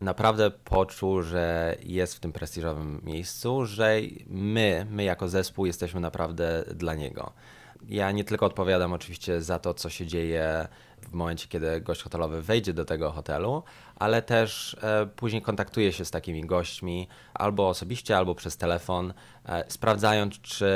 [0.00, 6.64] naprawdę poczuł, że jest w tym prestiżowym miejscu, że my, my jako zespół jesteśmy naprawdę
[6.74, 7.32] dla niego.
[7.88, 10.68] Ja nie tylko odpowiadam oczywiście za to, co się dzieje
[11.08, 13.62] w momencie, kiedy gość hotelowy wejdzie do tego hotelu,
[13.96, 19.14] ale też e, później kontaktuję się z takimi gośćmi albo osobiście, albo przez telefon,
[19.46, 20.66] e, sprawdzając, czy,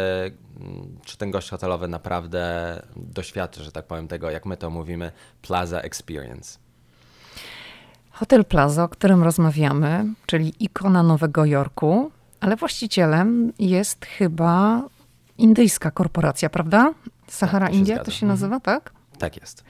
[0.61, 5.12] mm, czy ten gość hotelowy naprawdę doświadczy, że tak powiem, tego, jak my to mówimy,
[5.43, 6.59] Plaza Experience.
[8.11, 12.11] Hotel Plaza, o którym rozmawiamy, czyli ikona Nowego Jorku,
[12.41, 14.83] ale właścicielem jest chyba
[15.39, 16.95] indyjska korporacja, prawda?
[17.29, 18.29] Sahara tak, to India to się mhm.
[18.29, 18.97] nazywa, tak?
[19.18, 19.64] Tak jest.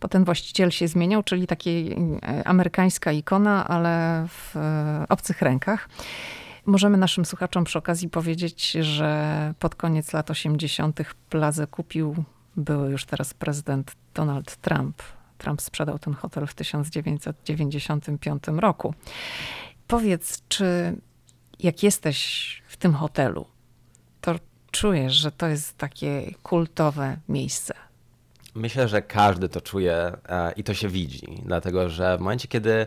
[0.00, 5.88] Bo ten właściciel się zmieniał, czyli taka e, amerykańska ikona, ale w e, obcych rękach.
[6.66, 11.00] Możemy naszym słuchaczom przy okazji powiedzieć, że pod koniec lat 80.
[11.30, 12.24] Plazę kupił
[12.56, 15.02] były już teraz prezydent Donald Trump.
[15.38, 18.94] Trump sprzedał ten hotel w 1995 roku.
[19.86, 20.96] Powiedz, czy
[21.58, 23.46] jak jesteś w tym hotelu,
[24.20, 24.34] to
[24.70, 27.74] czujesz, że to jest takie kultowe miejsce?
[28.54, 32.72] Myślę, że każdy to czuje e, i to się widzi, dlatego że w momencie, kiedy
[32.72, 32.86] e,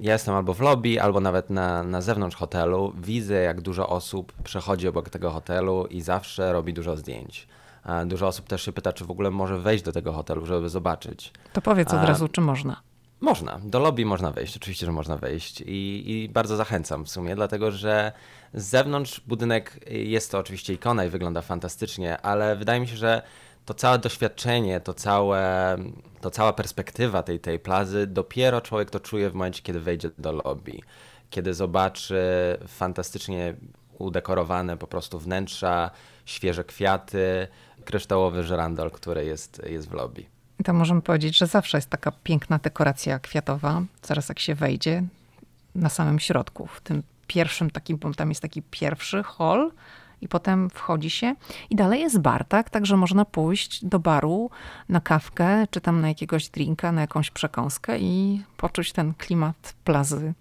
[0.00, 4.32] ja jestem albo w lobby, albo nawet na, na zewnątrz hotelu, widzę, jak dużo osób
[4.32, 7.48] przechodzi obok tego hotelu i zawsze robi dużo zdjęć.
[7.86, 10.68] E, dużo osób też się pyta, czy w ogóle może wejść do tego hotelu, żeby
[10.68, 11.32] zobaczyć.
[11.52, 12.82] To powiedz od razu, czy można.
[13.20, 17.34] Można, do lobby można wejść, oczywiście, że można wejść i, i, bardzo zachęcam w sumie,
[17.34, 18.12] dlatego że
[18.54, 23.22] z zewnątrz budynek jest to oczywiście ikona i wygląda fantastycznie, ale wydaje mi się, że
[23.70, 25.76] to całe doświadczenie, to, całe,
[26.20, 30.32] to cała perspektywa tej, tej plazy, dopiero człowiek to czuje w momencie, kiedy wejdzie do
[30.32, 30.80] lobby.
[31.30, 32.22] Kiedy zobaczy
[32.66, 33.54] fantastycznie
[33.98, 35.90] udekorowane po prostu wnętrza,
[36.24, 37.48] świeże kwiaty,
[37.84, 40.24] kryształowy żerandol, który jest, jest w lobby.
[40.64, 45.02] To możemy powiedzieć, że zawsze jest taka piękna dekoracja kwiatowa, zaraz jak się wejdzie,
[45.74, 49.70] na samym środku, w tym pierwszym takim, bo tam jest taki pierwszy hall,
[50.20, 51.34] i potem wchodzi się
[51.70, 52.70] i dalej jest bar, tak?
[52.70, 54.50] Także można pójść do baru
[54.88, 60.34] na kawkę, czy tam na jakiegoś drinka, na jakąś przekąskę i poczuć ten klimat plazy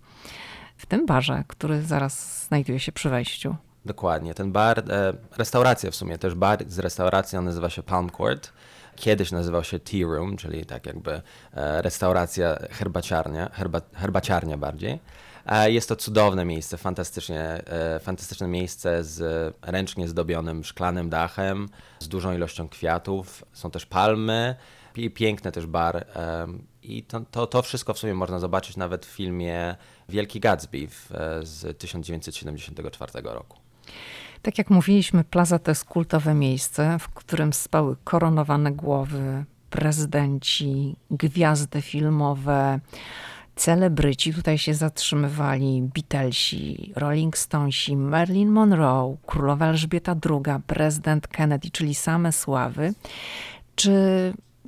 [0.78, 3.56] w tym barze, który zaraz znajduje się przy wejściu.
[3.86, 4.34] Dokładnie.
[4.34, 8.54] Ten bar, e, restauracja w sumie, też bar z restauracją nazywa się Palm Court.
[8.96, 11.22] Kiedyś nazywał się Tea Room, czyli tak jakby
[11.54, 15.00] e, restauracja herbaciarnia, herba, herbaciarnia bardziej.
[15.66, 21.70] Jest to cudowne miejsce, fantastycznie, e, fantastyczne miejsce z ręcznie zdobionym szklanym dachem,
[22.00, 23.46] z dużą ilością kwiatów.
[23.54, 24.56] Są też palmy
[24.96, 26.06] i piękny też bar.
[26.84, 29.76] I to, to, to, wszystko w sumie można zobaczyć nawet w filmie
[30.10, 33.58] Wielki Gatsby e, z 1974 roku.
[34.42, 41.82] Tak jak mówiliśmy, plaza to jest kultowe miejsce, w którym spały koronowane głowy, prezydenci, gwiazdy
[41.82, 42.80] filmowe,
[43.60, 51.96] celebryci tutaj się zatrzymywali, Beatlesi, Rolling Stonesi, Marilyn Monroe, królowa Elżbieta II, prezydent Kennedy, czyli
[51.96, 52.94] same sławy.
[53.76, 53.94] Czy,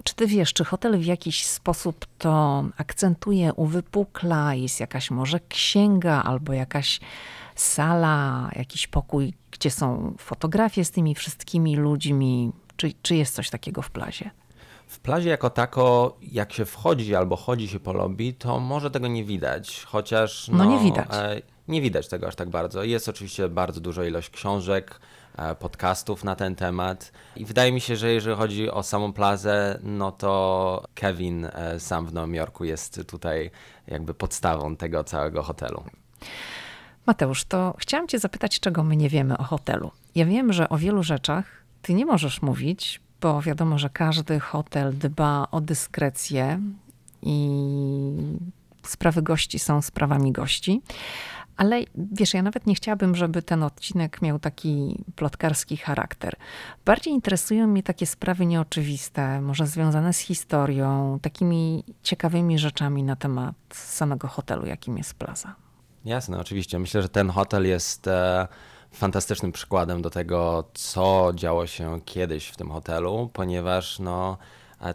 [0.04, 4.56] czy ty wiesz, czy hotel w jakiś sposób to akcentuje, uwypukla?
[4.56, 7.00] Jest jakaś może księga albo jakaś
[7.56, 12.52] sala, jakiś pokój, gdzie są fotografie z tymi wszystkimi ludźmi?
[12.76, 14.32] Czy, czy jest coś takiego w plazie?
[14.92, 19.08] W plazie jako tako, jak się wchodzi albo chodzi się po lobby, to może tego
[19.08, 20.48] nie widać, chociaż...
[20.48, 21.08] No, no nie widać.
[21.14, 22.84] E, nie widać tego aż tak bardzo.
[22.84, 25.00] Jest oczywiście bardzo duża ilość książek,
[25.38, 29.80] e, podcastów na ten temat i wydaje mi się, że jeżeli chodzi o samą plazę,
[29.84, 33.52] no to Kevin e, sam w Nowym Jorku jest tutaj
[33.88, 35.84] jakby podstawą tego całego hotelu.
[37.06, 39.92] Mateusz, to chciałam Cię zapytać, czego my nie wiemy o hotelu.
[40.16, 44.98] Ja wiem, że o wielu rzeczach Ty nie możesz mówić, bo wiadomo, że każdy hotel
[44.98, 46.60] dba o dyskrecję
[47.22, 47.62] i
[48.84, 50.82] sprawy gości są sprawami gości.
[51.58, 56.36] Ale wiesz, ja nawet nie chciałabym, żeby ten odcinek miał taki plotkarski charakter.
[56.86, 63.56] Bardziej interesują mnie takie sprawy nieoczywiste, może związane z historią, takimi ciekawymi rzeczami na temat
[63.74, 65.56] samego hotelu, jakim jest Plaza.
[66.06, 66.80] Jasne, oczywiście.
[66.80, 68.08] Myślę, że ten hotel jest.
[68.08, 68.48] E
[68.94, 74.38] fantastycznym przykładem do tego, co działo się kiedyś w tym hotelu, ponieważ no,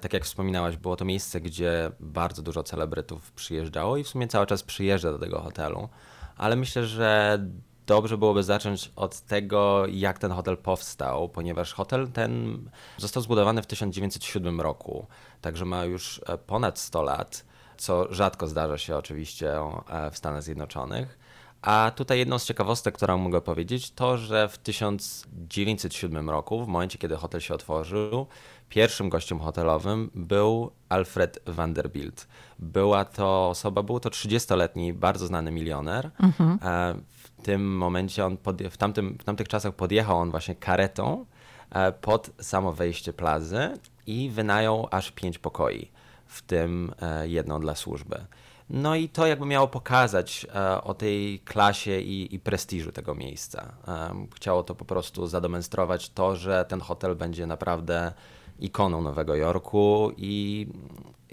[0.00, 4.46] tak jak wspominałaś, było to miejsce, gdzie bardzo dużo celebrytów przyjeżdżało i w sumie cały
[4.46, 5.88] czas przyjeżdża do tego hotelu,
[6.36, 7.38] ale myślę, że
[7.86, 12.58] dobrze byłoby zacząć od tego, jak ten hotel powstał, ponieważ hotel ten
[12.96, 15.06] został zbudowany w 1907 roku,
[15.40, 17.44] także ma już e, ponad 100 lat,
[17.76, 21.18] co rzadko zdarza się oczywiście e, w Stanach Zjednoczonych
[21.66, 26.98] A tutaj jedną z ciekawostek, którą mogę powiedzieć, to, że w 1907 roku, w momencie
[26.98, 28.26] kiedy hotel się otworzył,
[28.68, 32.28] pierwszym gościem hotelowym był Alfred Vanderbilt.
[32.58, 36.10] Była to osoba, był to 30-letni, bardzo znany milioner.
[36.22, 36.58] Mhm.
[36.62, 38.36] E, w tym momencie, on
[38.70, 41.26] w, tamtym, w tamtych czasach podjechał on właśnie karetą
[41.70, 45.90] e, pod samo wejście plazy i wynajął aż pięć pokoi,
[46.26, 48.26] w tym e, jedną dla służby.
[48.70, 53.72] No i to jakby miało pokazać e, o tej klasie i, i prestiżu tego miejsca.
[53.88, 58.12] E, chciało to po prostu zademonstrować to, że ten hotel będzie naprawdę
[58.58, 60.66] ikoną Nowego Jorku i,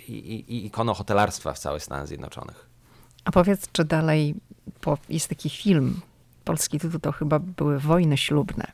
[0.08, 2.70] i, i ikoną hotelarstwa w całych Stanach Zjednoczonych.
[3.26, 4.36] A powiedz, czy dalej,
[4.86, 6.02] bo jest taki film,
[6.46, 8.72] polski tytuł to chyba były Wojny Ślubne.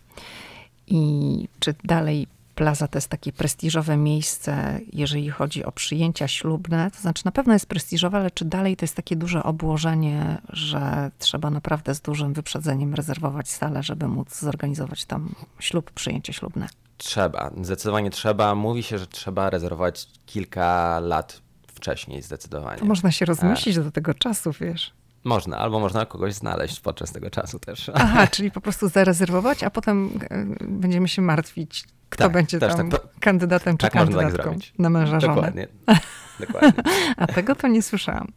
[0.87, 2.27] I czy dalej
[2.59, 6.91] Plaza to jest takie prestiżowe miejsce, jeżeli chodzi o przyjęcia ślubne.
[6.91, 11.11] To znaczy, na pewno jest prestiżowe, ale czy dalej to jest takie duże obłożenie, że
[11.19, 16.67] trzeba naprawdę z dużym wyprzedzeniem rezerwować salę, żeby móc zorganizować tam ślub, przyjęcie ślubne?
[16.97, 18.55] Trzeba, zdecydowanie trzeba.
[18.55, 22.79] Mówi się, że trzeba rezerwować kilka lat wcześniej, zdecydowanie.
[22.79, 23.81] To można się rozmyślić A.
[23.81, 24.93] do tego czasu, wiesz.
[25.23, 27.91] Można, albo można kogoś znaleźć podczas tego czasu też.
[27.93, 32.89] Aha, czyli po prostu zarezerwować, a potem e, będziemy się martwić, kto tak, będzie tam
[32.89, 35.35] tak, kandydatem czy tak kandydatką na męża żonę.
[35.35, 35.67] Dokładnie.
[36.39, 36.83] Dokładnie.
[37.17, 38.27] A tego to nie słyszałam.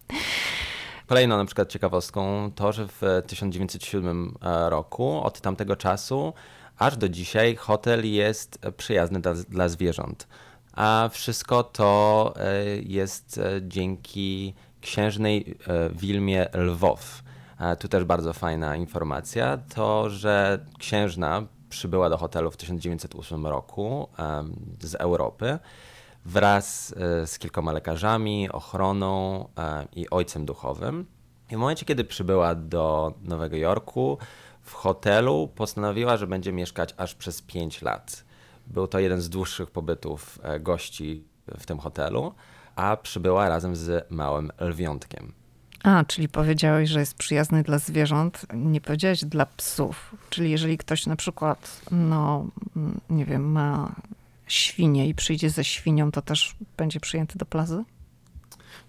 [1.06, 6.32] Kolejną na przykład ciekawostką to, że w 1907 e, roku od tamtego czasu
[6.78, 10.28] aż do dzisiaj hotel jest przyjazny dla, dla zwierząt.
[10.72, 15.58] A wszystko to e, jest e, dzięki księżnej
[15.90, 17.22] Wilmie Lwow.
[17.78, 21.42] Tu też bardzo fajna informacja, to że księżna
[21.72, 24.08] przybyła do hotelu w 1908 roku
[24.80, 25.58] z Europy
[26.24, 31.06] wraz e, z kilkoma lekarzami, ochroną e, i ojcem duchowym.
[31.50, 34.18] I w momencie, kiedy przybyła do Nowego Jorku,
[34.62, 38.24] w hotelu postanowiła, że będzie mieszkać aż przez 5 lat.
[38.66, 41.24] Był to jeden z dłuższych pobytów e, gości
[41.58, 42.34] w tym hotelu,
[42.76, 45.32] a przybyła razem z małym lwiątkiem.
[45.83, 50.16] A, czyli powiedziałeś, że jest przyjazny dla zwierząt, nie powiedziałeś dla psów.
[50.30, 52.47] Czyli jeżeli ktoś na przykład, no,
[53.11, 53.95] nie wiem, ma
[54.47, 57.85] świnię i przyjdzie ze świnią, to też będzie przyjęty do plazy?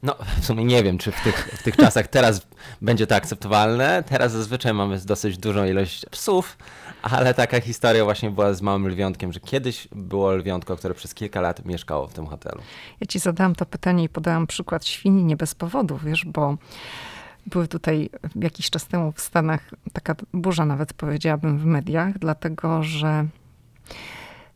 [0.04, 2.48] No, w sumie nie wiem, czy w tych, w tych czasach teraz
[2.82, 4.04] będzie to akceptowalne.
[4.10, 6.58] Teraz zazwyczaj mamy dosyć dużą ilość psów,
[7.02, 11.42] ale taka historia właśnie była z małym lwiątkiem, że kiedyś było lwiątko, które przez kilka
[11.42, 12.62] lat mieszkało w tym hotelu.
[13.00, 16.58] Ja ci zadałam to pytanie i podałam przykład świni nie bez powodu, wiesz, bo
[17.46, 23.26] były tutaj jakiś czas temu w Stanach taka burza nawet powiedziałabym w mediach, dlatego że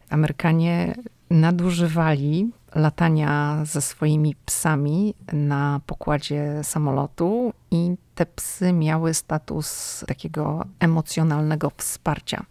[0.10, 0.95] Amerykanie
[1.30, 11.71] nadużywali latania ze swoimi psami na pokładzie samolotu i te psy miały status takiego emocjonalnego
[11.78, 12.45] wsparcia.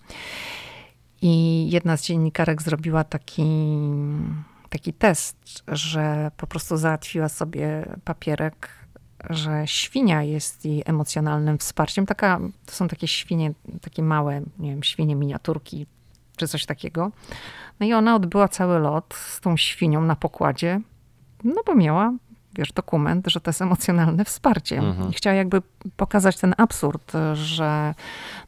[1.22, 3.46] I jedna z dziennikarek zrobiła taki,
[4.68, 5.36] taki test,
[5.68, 8.68] że po prostu załatwiła sobie papierek,
[9.30, 12.06] że świnia jest jej emocjonalnym wsparciem.
[12.06, 15.86] Taka, to są takie świnie, takie małe, nie wiem, świnie miniaturki,
[16.36, 17.10] czy coś takiego.
[17.80, 20.80] No i ona odbyła cały lot z tą świnią na pokładzie,
[21.44, 22.12] no bo miała,
[22.54, 24.78] wiesz, dokument, że to jest emocjonalne wsparcie.
[24.78, 25.10] Mhm.
[25.10, 25.62] I chciała jakby
[25.96, 27.94] pokazać ten absurd, że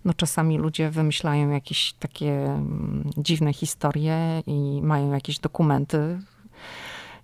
[0.04, 6.18] no czasami ludzie wymyślają jakieś takie mm, dziwne historie i mają jakieś dokumenty,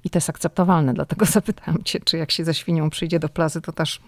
[0.04, 3.60] i to jest akceptowalne, dlatego zapytałam cię, czy jak się ze świnią przyjdzie do plazy,
[3.60, 4.00] to też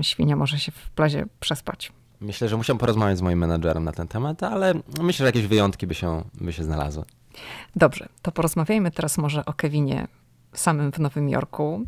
[0.00, 1.92] y, świnia może się w plazie przespać.
[2.20, 5.86] Myślę, że musiałem porozmawiać z moim menadżerem na ten temat, ale myślę, że jakieś wyjątki
[5.86, 7.04] by się, by się znalazły.
[7.76, 10.08] Dobrze, to porozmawiajmy teraz może o Kevinie
[10.52, 11.84] samym w Nowym Jorku.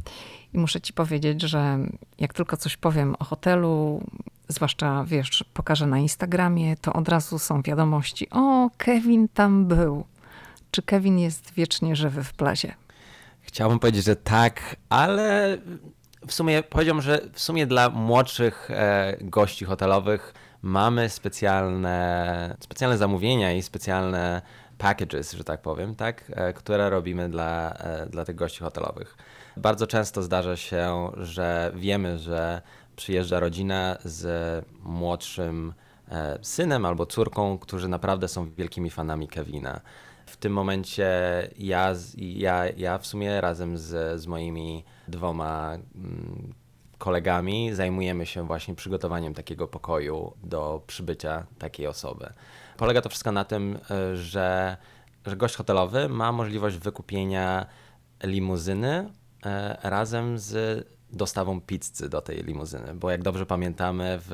[0.55, 1.78] I muszę ci powiedzieć, że
[2.18, 4.03] jak tylko coś powiem o hotelu,
[4.49, 10.05] zwłaszcza wiesz, pokażę na Instagramie, to od razu są wiadomości: O, Kevin tam był.
[10.70, 12.74] Czy Kevin jest wiecznie żywy w plazie?
[13.41, 15.59] Chciałbym powiedzieć, że tak, ale
[16.27, 23.53] w sumie powiedziałbym, że w sumie dla młodszych e, gości hotelowych mamy specjalne, specjalne zamówienia
[23.53, 24.43] i specjalne
[24.79, 29.16] packages, że tak powiem, tak, e, które robimy dla, e, dla tych gości hotelowych.
[29.57, 32.62] Bardzo często zdarza się, że wiemy, że
[32.97, 35.75] przyjeżdża rodzina z młodszym
[36.43, 39.81] synem albo córką, którzy naprawdę są wielkimi fanami Kevina.
[40.31, 41.09] W tym momencie
[41.59, 46.55] ja, ja, ja w sumie razem z, z moimi dwoma mm,
[46.99, 52.33] kolegami zajmujemy się właśnie przygotowaniem takiego pokoju do przybycia takiej osoby.
[52.76, 54.76] Polega to wszystko na tym, e, że,
[55.26, 57.66] że gość hotelowy ma możliwość wykupienia
[58.22, 59.11] limuzyny
[59.47, 64.33] e, razem z dostawą pizzy do tej limuzyny, bo jak dobrze pamiętamy w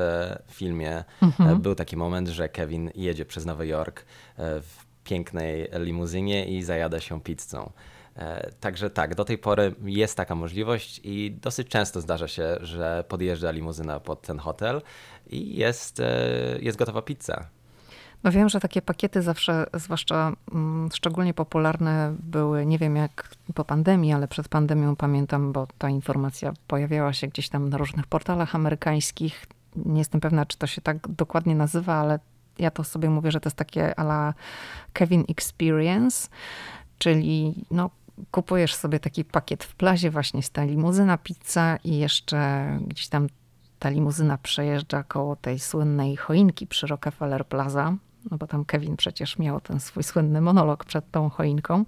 [0.50, 1.60] filmie mhm.
[1.60, 4.04] był taki moment, że Kevin jedzie przez Nowy Jork
[4.38, 7.70] w pięknej limuzynie i zajada się pizzą.
[8.16, 13.04] E, także tak, do tej pory jest taka możliwość i dosyć często zdarza się, że
[13.08, 14.82] podjeżdża limuzyna pod ten hotel
[15.30, 16.28] i jest, e,
[16.60, 17.46] jest gotowa pizza.
[18.24, 23.64] No wiem, że takie pakiety zawsze, zwłaszcza mm, szczególnie popularne były, nie wiem jak po
[23.64, 28.54] pandemii, ale przed pandemią pamiętam, bo ta informacja pojawiała się gdzieś tam na różnych portalach
[28.54, 29.46] amerykańskich.
[29.76, 32.18] Nie jestem pewna, czy to się tak dokładnie nazywa, ale
[32.58, 34.34] ja to sobie mówię, że to jest takie ala
[34.92, 36.28] Kevin Experience,
[36.98, 37.90] czyli no,
[38.30, 43.26] kupujesz sobie taki pakiet w plazie, właśnie z ta limuzyna pizza i jeszcze gdzieś tam
[43.78, 47.94] ta limuzyna przejeżdża koło tej słynnej choinki przy Rockefeller Plaza,
[48.30, 51.84] no bo tam Kevin przecież miał ten swój słynny monolog przed tą choinką.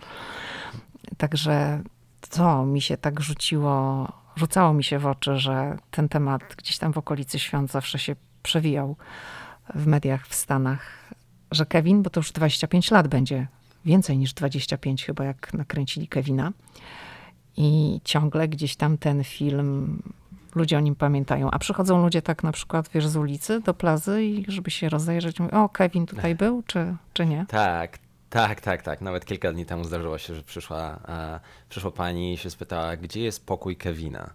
[1.17, 1.83] Także
[2.31, 6.93] to mi się tak rzuciło, rzucało mi się w oczy, że ten temat gdzieś tam
[6.93, 8.97] w okolicy świąt zawsze się przewijał
[9.75, 11.13] w mediach w Stanach,
[11.51, 13.47] że Kevin, bo to już 25 lat będzie,
[13.85, 16.53] więcej niż 25 chyba, jak nakręcili Kevina.
[17.57, 20.03] I ciągle gdzieś tam ten film,
[20.55, 21.51] ludzie o nim pamiętają.
[21.51, 25.41] A przychodzą ludzie tak na przykład, wiesz, z ulicy do plazy i żeby się rozejrzeć,
[25.41, 27.47] mówią, o, Kevin tutaj był, czy, czy nie?
[27.49, 27.99] Tak,
[28.31, 29.01] tak, tak, tak.
[29.01, 33.21] Nawet kilka dni temu zdarzyło się, że przyszła, e, przyszła pani i się spytała, gdzie
[33.21, 34.31] jest pokój Kevina.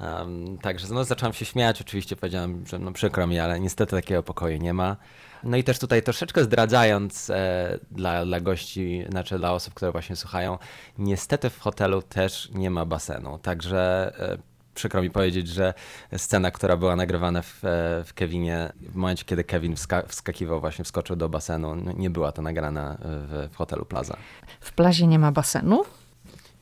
[0.00, 4.22] Um, także no, zacząłem się śmiać, oczywiście powiedziałem, że no przykro mi, ale niestety takiego
[4.22, 4.96] pokoju nie ma.
[5.44, 10.16] No i też tutaj troszeczkę zdradzając e, dla, dla gości, znaczy dla osób, które właśnie
[10.16, 10.58] słuchają,
[10.98, 14.38] niestety w hotelu też nie ma basenu, także e,
[14.74, 15.74] przykro mi powiedzieć, że
[16.16, 20.84] scena, która była nagrywana w, e, w Kevinie, w momencie, kiedy Kevin wska wskakiwał, właśnie
[20.84, 24.16] wskoczył do basenu, no, nie była to nagrana w, w hotelu Plaza.
[24.60, 25.82] W Plazie nie ma basenu?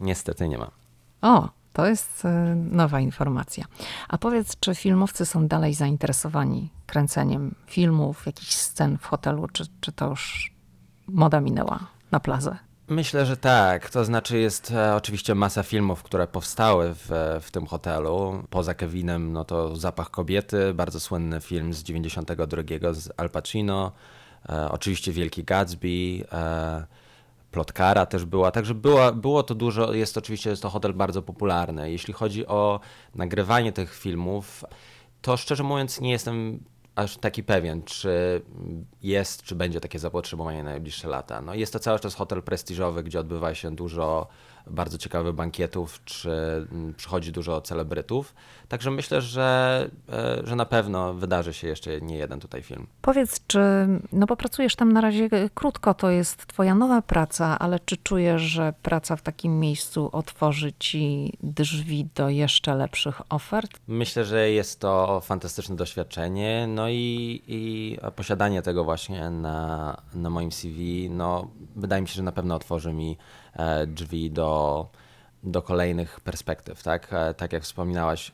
[0.00, 0.70] Niestety nie ma.
[1.22, 1.48] O,
[1.78, 3.64] to jest e, nowa informacja.
[4.08, 9.92] A powiedz, czy filmowcy są dalej zainteresowani kręceniem filmów, jakichś scen w hotelu, czy, czy
[9.92, 10.52] to już
[11.08, 12.56] moda minęła na plazę?
[12.88, 13.90] Myślę, że tak.
[13.90, 18.44] To znaczy jest e, oczywiście masa filmów, które powstały w, w tym hotelu.
[18.50, 22.62] Poza Kevinem, no to Zapach kobiety, bardzo słynny film z 92
[22.92, 23.92] z Al Pacino.
[24.48, 26.24] E, oczywiście Wielki Gatsby.
[26.32, 26.86] E,
[27.50, 31.90] Plotkara też była, także było, było to dużo, jest oczywiście jest to hotel bardzo popularny.
[31.90, 32.80] Jeśli chodzi o
[33.14, 34.64] nagrywanie tych filmów,
[35.22, 36.64] to szczerze mówiąc nie jestem
[36.98, 38.42] aż taki pewien, czy
[39.02, 41.40] jest, czy będzie takie zapotrzebowanie na najbliższe lata.
[41.40, 44.26] No jest to cały czas hotel prestiżowy, gdzie odbywa się dużo
[44.70, 46.30] bardzo ciekawych bankietów, czy
[46.72, 48.34] mm, przychodzi dużo celebrytów.
[48.68, 52.86] Także myślę, że, e, że na pewno wydarzy się jeszcze nie jeden tutaj film.
[53.02, 53.60] Powiedz, czy,
[54.12, 58.42] no bo pracujesz tam na razie krótko, to jest twoja nowa praca, ale czy czujesz,
[58.42, 63.80] że praca w takim miejscu otworzy ci drzwi do jeszcze lepszych ofert?
[63.88, 70.52] Myślę, że jest to fantastyczne doświadczenie, no i, i posiadanie tego właśnie na, na moim
[70.52, 73.16] CV, no wydaje mi się, że na pewno otworzy mi
[73.47, 73.47] E,
[73.86, 74.86] drzwi do,
[75.42, 77.12] do kolejnych perspektyw, tak?
[77.12, 78.32] E, tak jak wspominałaś,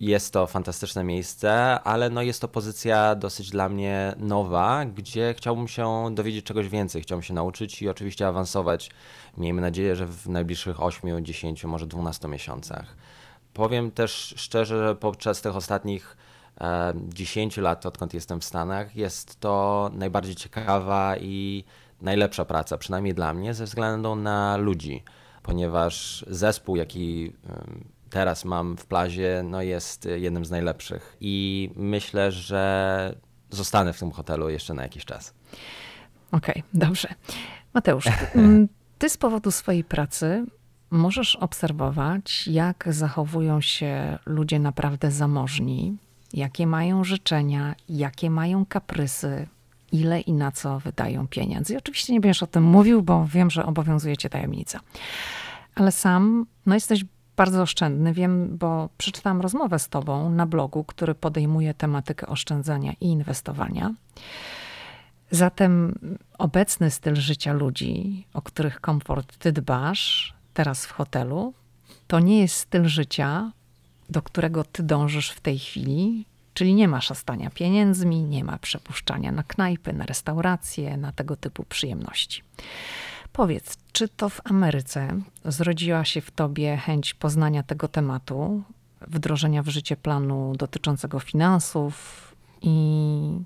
[0.00, 5.68] jest to fantastyczne miejsce, ale no jest to pozycja dosyć dla mnie nowa, gdzie chciałbym
[5.68, 8.90] się dowiedzieć czegoś więcej, chciałbym się nauczyć i oczywiście awansować.
[9.36, 12.96] Miejmy nadzieję, że w najbliższych 8, 10, może 12 miesiącach.
[13.52, 16.16] Powiem też szczerze, że podczas tych ostatnich
[17.08, 21.64] 10 e, lat, odkąd jestem w Stanach, jest to najbardziej ciekawa i
[22.04, 25.02] najlepsza praca, przynajmniej dla mnie, ze względu na ludzi,
[25.42, 27.32] ponieważ zespół, jaki
[28.10, 31.16] teraz mam w plazie, no jest jednym z najlepszych.
[31.20, 33.14] I myślę, że
[33.50, 35.34] zostanę w tym hotelu jeszcze na jakiś czas.
[36.32, 37.08] Okej, okay, dobrze.
[37.74, 38.04] Mateusz,
[38.98, 40.46] ty z powodu swojej pracy
[40.90, 45.96] możesz obserwować, jak zachowują się ludzie naprawdę zamożni,
[46.32, 49.46] jakie mają życzenia, jakie mają kaprysy,
[49.94, 51.74] ile i na co wydają pieniędzy.
[51.74, 54.80] I oczywiście nie będziesz o tym mówił, bo wiem, że obowiązuje cię tajemnica.
[55.74, 57.04] Ale sam no jesteś
[57.36, 58.12] bardzo oszczędny.
[58.12, 63.94] Wiem, bo przeczytałam rozmowę z tobą na blogu, który podejmuje tematykę oszczędzania i inwestowania.
[65.30, 65.98] Zatem
[66.38, 71.54] obecny styl życia ludzi, o których komfort ty dbasz teraz w hotelu,
[72.06, 73.52] to nie jest styl życia,
[74.10, 79.32] do którego ty dążysz w tej chwili, Czyli nie ma szastania pieniędzmi, nie ma przepuszczania
[79.32, 82.42] na knajpy, na restauracje, na tego typu przyjemności.
[83.32, 88.62] Powiedz, czy to w Ameryce zrodziła się w tobie chęć poznania tego tematu,
[89.00, 93.38] wdrożenia w życie planu dotyczącego finansów i,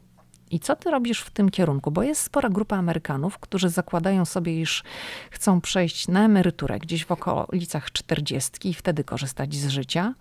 [0.50, 1.90] i co ty robisz w tym kierunku?
[1.90, 4.84] Bo jest spora grupa Amerykanów, którzy zakładają sobie, iż
[5.30, 10.14] chcą przejść na emeryturę gdzieś w okolicach 40 i wtedy korzystać z życia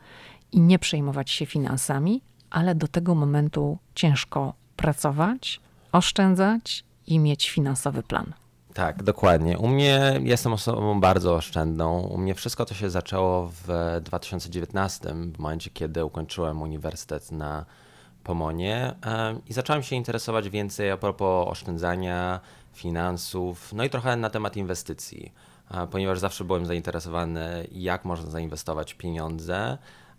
[0.51, 5.59] i nie przejmować się finansami, ale do tego momentu ciężko pracować,
[5.91, 8.33] oszczędzać i mieć finansowy plan.
[8.73, 9.57] Tak, dokładnie.
[9.57, 11.99] U mnie jestem osobą bardzo oszczędną.
[11.99, 17.65] U mnie wszystko to się zaczęło w 2019, w momencie, kiedy ukończyłem uniwersytet na
[18.23, 18.95] Pomonie
[19.47, 22.39] i zacząłem się interesować więcej a propos oszczędzania,
[22.73, 25.33] finansów, no i trochę na temat inwestycji,
[25.91, 29.77] ponieważ zawsze byłem zainteresowany, jak można zainwestować pieniądze,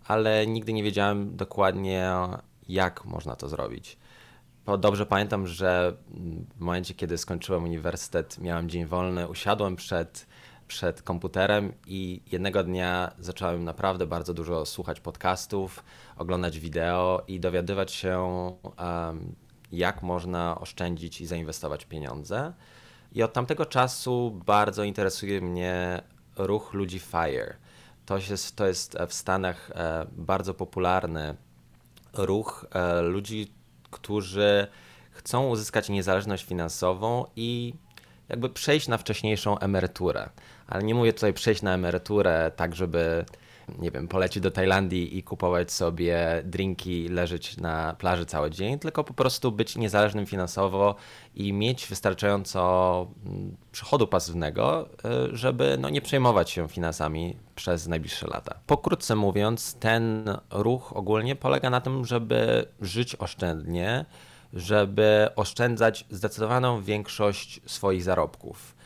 [0.09, 2.11] ale nigdy nie wiedziałem dokładnie,
[2.67, 3.97] jak można to zrobić.
[4.79, 5.93] Dobrze pamiętam, że
[6.55, 10.27] w momencie, kiedy skończyłem uniwersytet, miałem dzień wolny, usiadłem przed,
[10.67, 15.83] przed komputerem i jednego dnia zacząłem naprawdę bardzo dużo słuchać podcastów,
[16.17, 18.51] oglądać wideo i dowiadywać się,
[19.71, 22.53] jak można oszczędzić i zainwestować pieniądze.
[23.11, 26.01] I od tamtego czasu bardzo interesuje mnie
[26.35, 27.55] ruch ludzi FIRE.
[28.09, 31.35] To jest, to jest w Stanach e, bardzo popularny
[32.13, 33.53] ruch e, ludzi,
[33.91, 34.67] którzy
[35.11, 37.73] chcą uzyskać niezależność finansową i
[38.29, 40.29] jakby przejść na wcześniejszą emeryturę.
[40.67, 43.25] Ale nie mówię tutaj przejść na emeryturę tak, żeby
[43.79, 49.03] nie wiem, polecieć do Tajlandii i kupować sobie drinki, leżeć na plaży cały dzień, tylko
[49.03, 50.95] po prostu być niezależnym finansowo
[51.35, 54.89] i mieć wystarczająco mm, przychodu pasywnego,
[55.33, 58.59] y, żeby no, nie przejmować się finansami przez najbliższe lata.
[58.67, 64.05] Pokrótce mówiąc, ten ruch ogólnie polega na tym, żeby żyć oszczędnie,
[64.53, 68.79] żeby oszczędzać zdecydowaną większość swoich zarobków.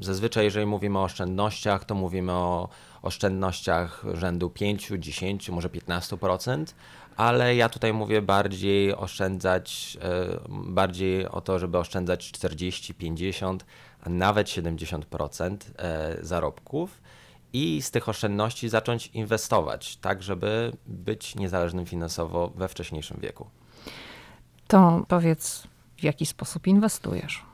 [0.00, 2.68] Zazwyczaj, jeżeli mówimy o oszczędnościach, to mówimy o
[3.06, 6.64] oszczędnościach rzędu 5, 10, może 15%,
[7.16, 13.66] ale ja tutaj mówię bardziej oszczędzać, e, bardziej o to, żeby oszczędzać 40, 50,
[14.02, 17.00] a nawet 70% e, zarobków
[17.52, 23.46] i z tych oszczędności zacząć inwestować, tak żeby być niezależnym finansowo we wcześniejszym wieku.
[24.68, 27.44] To powiedz, w jaki sposób inwestujesz?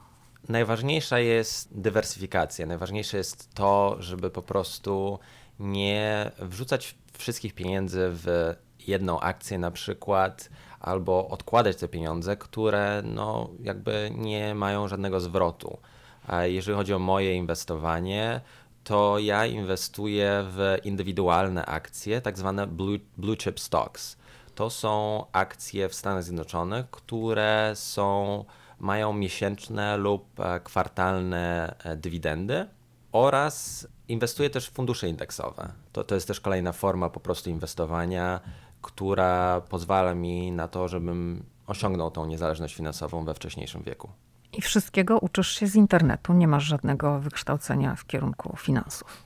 [0.49, 2.67] Najważniejsza jest dywersyfikacja.
[2.67, 5.19] Najważniejsze jest to, żeby po prostu
[5.59, 8.55] nie wrzucać wszystkich pieniędzy w
[8.87, 10.51] jedną akcję na przykład,
[10.81, 15.79] albo odkładać te pieniądze, które no, jakby nie mają żadnego zwrotu.
[16.27, 18.41] A jeżeli chodzi o moje inwestowanie,
[18.85, 24.17] to ja inwestuję w indywidualne akcje, tak zwane blue, blue chip stocks.
[24.55, 28.45] To są akcje w Stanach Zjednoczonych, które są,
[28.79, 32.67] mają miesięczne lub e, kwartalne e, dywidendy
[33.13, 35.73] oraz inwestuję też w fundusze indeksowe.
[35.93, 38.41] To, to jest też kolejna forma po prostu inwestowania,
[38.83, 44.09] która pozwala mi na to, żebym osiągnął tą niezależność finansową we wcześniejszym wieku.
[44.53, 49.23] I wszystkiego uczysz się z internetu, nie masz żadnego wykształcenia w kierunku finansów.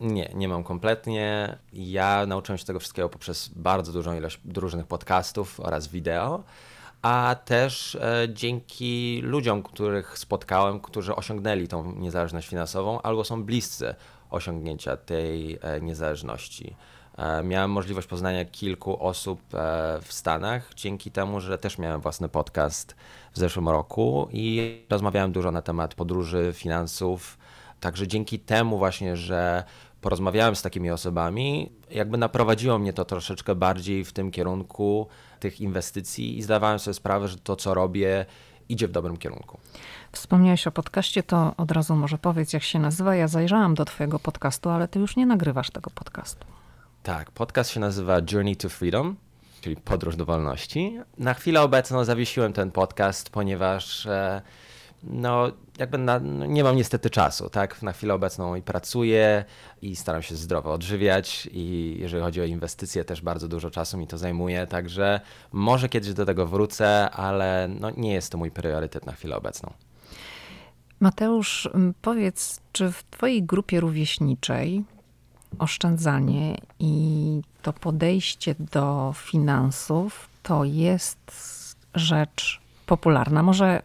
[0.00, 1.58] Nie, nie mam kompletnie.
[1.72, 6.44] Ja nauczyłem się tego wszystkiego poprzez bardzo dużą ilość różnych podcastów oraz wideo
[7.04, 13.94] a też e, dzięki ludziom, których spotkałem, którzy osiągnęli tą niezależność finansową albo są bliscy
[14.34, 16.76] osiągnięcia tej e, niezależności.
[17.18, 19.40] E, miałem możliwość poznania kilku osób
[20.02, 22.96] w Stanach dzięki temu, że też miałem własny podcast
[23.32, 27.38] w zeszłym roku i rozmawiałem dużo na temat podróży, finansów.
[27.80, 29.64] Także dzięki temu właśnie, że
[30.04, 35.08] porozmawiałem z takimi osobami, jakby naprowadziło mnie to troszeczkę bardziej w tym kierunku
[35.40, 38.26] tych inwestycji i zdawałem sobie sprawę, że to, co robię,
[38.68, 39.58] idzie w dobrym kierunku.
[40.12, 43.14] Wspomniałeś o podcaście, to od razu może powiedz, jak się nazywa.
[43.14, 46.46] Ja zajrzałam do Twojego podcastu, ale Ty już nie nagrywasz tego podcastu.
[47.02, 49.16] Tak, podcast się nazywa Journey to Freedom,
[49.60, 50.98] czyli Podróż do Wolności.
[51.18, 54.06] Na chwilę obecną zawiesiłem ten podcast, ponieważ.
[54.06, 54.42] E,
[55.06, 57.82] no jakby na, no nie mam niestety czasu, tak?
[57.82, 59.44] Na chwilę obecną i pracuję
[59.82, 64.06] i staram się zdrowo odżywiać i jeżeli chodzi o inwestycje też bardzo dużo czasu mi
[64.06, 65.20] to zajmuje, także
[65.52, 69.72] może kiedyś do tego wrócę, ale no nie jest to mój priorytet na chwilę obecną.
[71.00, 71.68] Mateusz,
[72.02, 74.84] powiedz, czy w twojej grupie rówieśniczej
[75.58, 81.18] oszczędzanie i to podejście do finansów to jest
[81.94, 83.42] rzecz popularna?
[83.42, 83.82] Może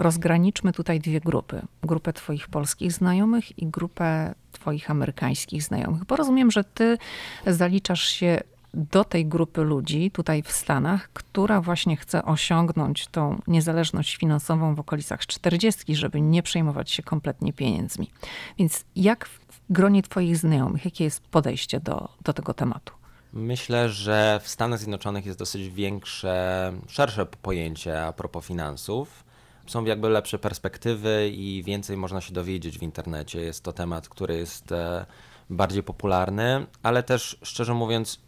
[0.00, 1.62] rozgraniczmy tutaj dwie grupy.
[1.82, 6.98] Grupę Twoich polskich znajomych i grupę Twoich amerykańskich znajomych, bo rozumiem, że Ty
[7.46, 8.40] zaliczasz się
[8.74, 14.80] do tej grupy ludzi tutaj w Stanach, która właśnie chce osiągnąć tą niezależność finansową w
[14.80, 18.10] okolicach 40, żeby nie przejmować się kompletnie pieniędzmi.
[18.58, 19.40] Więc jak w
[19.70, 22.94] gronie Twoich znajomych, jakie jest podejście do, do tego tematu?
[23.32, 29.29] Myślę, że w Stanach Zjednoczonych jest dosyć większe, szersze pojęcie a propos finansów
[29.70, 33.40] są jakby lepsze perspektywy i więcej można się dowiedzieć w internecie.
[33.40, 35.06] Jest to temat, który jest e,
[35.50, 38.20] bardziej popularny, ale też szczerze mówiąc,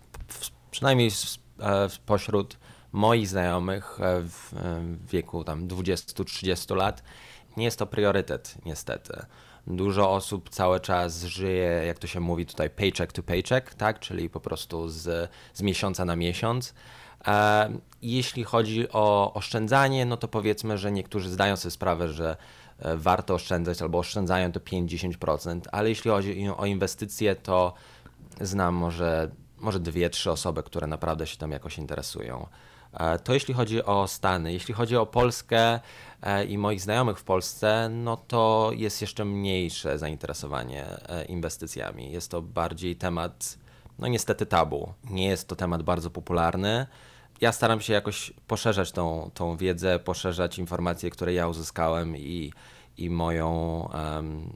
[0.70, 1.10] przynajmniej
[2.06, 2.58] pośród
[2.92, 4.52] moich znajomych w
[5.10, 7.02] wieku tam 20-30 lat
[7.56, 9.26] nie jest to priorytet niestety.
[9.66, 14.00] Dużo osób cały czas żyje, jak to się mówi tutaj, paycheck to paycheck, tak?
[14.00, 16.74] czyli po prostu z, z miesiąca na miesiąc.
[17.26, 22.36] E, jeśli chodzi o oszczędzanie, no to powiedzmy, że niektórzy zdają sobie sprawę, że
[22.78, 27.74] e, warto oszczędzać albo oszczędzają to 5-10%, ale jeśli chodzi o inwestycje, to
[28.40, 32.46] znam może, może dwie, trzy osoby, które naprawdę się tam jakoś interesują.
[32.92, 34.52] E, to jeśli chodzi o Stany.
[34.52, 35.80] Jeśli chodzi o Polskę
[36.22, 42.12] e, i moich znajomych w Polsce, no to jest jeszcze mniejsze zainteresowanie e, inwestycjami.
[42.12, 43.58] Jest to bardziej temat,
[43.98, 44.92] no niestety tabu.
[45.10, 46.86] Nie jest to temat bardzo popularny.
[47.40, 52.52] Ja staram się jakoś poszerzać tą, tą wiedzę, poszerzać informacje, które ja uzyskałem i,
[52.98, 53.48] i moją,
[53.94, 54.52] um,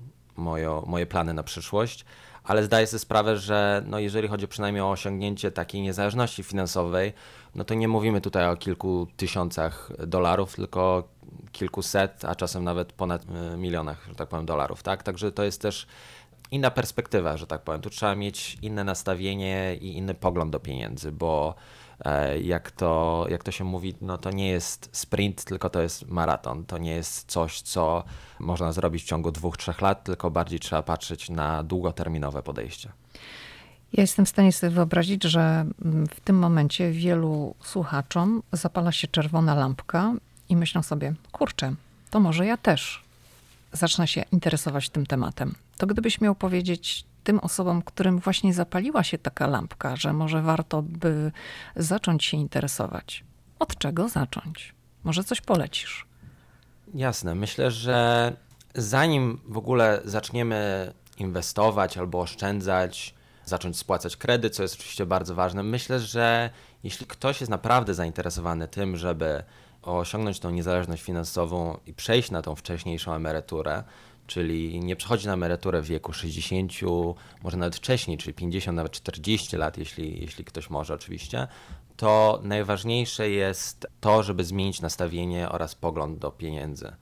[0.86, 2.04] moje plany na przyszłość
[2.46, 7.12] ale zdaję sobie sprawę, że no jeżeli chodzi przynajmniej o osiągnięcie takiej niezależności finansowej,
[7.56, 11.08] no to nie mówimy tutaj o kilku tysiącach dolarów, tylko
[11.52, 15.02] kilkuset, a czasem nawet ponad e, milionach, że tak powiem, dolarów, tak?
[15.02, 15.86] Także to jest też
[16.50, 17.80] inna perspektywa, że tak powiem.
[17.80, 21.54] Tu trzeba mieć inne nastawienie i inny pogląd do pieniędzy, bo
[22.04, 26.08] e, jak to, jak to się mówi, no to nie jest sprint, tylko to jest
[26.08, 26.64] maraton.
[26.64, 28.04] To nie jest coś, co
[28.38, 32.92] można zrobić w ciągu dwóch, trzech lat, tylko bardziej trzeba patrzeć na długoterminowe podejście.
[33.92, 39.08] Ja jestem w stanie sobie wyobrazić, że mm, w tym momencie wielu słuchaczom zapala się
[39.08, 40.12] czerwona lampka
[40.48, 41.74] i myślą sobie, kurczę,
[42.10, 43.02] to może ja też
[43.72, 45.54] zacznę się interesować tym tematem.
[45.78, 50.82] To gdybyś miał powiedzieć tym osobom, którym właśnie zapaliła się taka lampka, że może warto
[50.82, 51.32] by
[51.76, 53.24] zacząć się interesować.
[53.58, 54.74] Od czego zacząć?
[55.04, 56.06] Może coś polecisz?
[56.94, 57.34] Jasne.
[57.34, 58.32] Myślę, że
[58.74, 63.14] zanim w ogóle zaczniemy inwestować albo oszczędzać,
[63.46, 65.62] zacząć spłacać kredyt, co jest oczywiście bardzo ważne.
[65.62, 66.50] Myślę, że
[66.84, 69.42] jeśli ktoś jest naprawdę zainteresowany tym, żeby
[69.82, 73.84] osiągnąć tą niezależność finansową i przejść na tą wcześniejszą emeryturę,
[74.26, 76.72] czyli nie przechodzi na emeryturę w wieku 60,
[77.42, 81.48] może nawet wcześniej, czyli 50, nawet 40 lat, jeśli, jeśli ktoś może oczywiście,
[81.96, 86.92] to najważniejsze jest to, żeby zmienić nastawienie oraz pogląd do pieniędzy.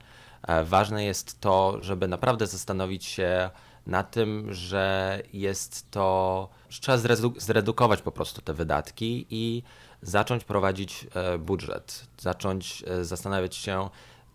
[0.47, 3.49] E, ważne jest to, żeby naprawdę zastanowić się,
[3.87, 6.97] na tym, że jest to, że trzeba
[7.37, 9.63] zredukować po prostu te wydatki i
[10.01, 13.89] zacząć prowadzić e, budżet, zacząć e, zastanawiać się,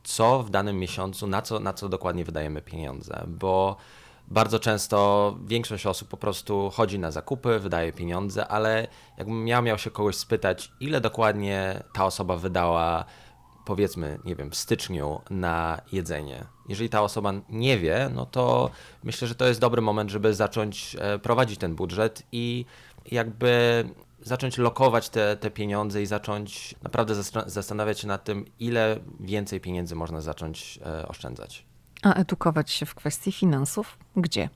[0.04, 3.76] co w danym miesiącu, na co, na co dokładnie wydajemy pieniądze, bo
[4.28, 8.88] bardzo często większość osób po prostu chodzi na zakupy, wydaje pieniądze, ale
[9.18, 13.04] jakbym ja miał się kogoś spytać, ile dokładnie ta osoba wydała
[13.70, 16.44] powiedzmy, nie wiem, w styczniu na jedzenie.
[16.68, 18.70] Jeżeli ta osoba nie wie, no to
[19.04, 22.64] myślę, że to jest dobry moment, żeby zacząć e, prowadzić ten budżet i
[23.10, 23.84] jakby
[24.22, 27.14] zacząć lokować te, te pieniądze i zacząć naprawdę
[27.46, 31.66] zastanawiać się nad tym, ile więcej pieniędzy można zacząć e, oszczędzać.
[32.02, 33.98] A edukować się w kwestii finansów?
[34.16, 34.48] Gdzie?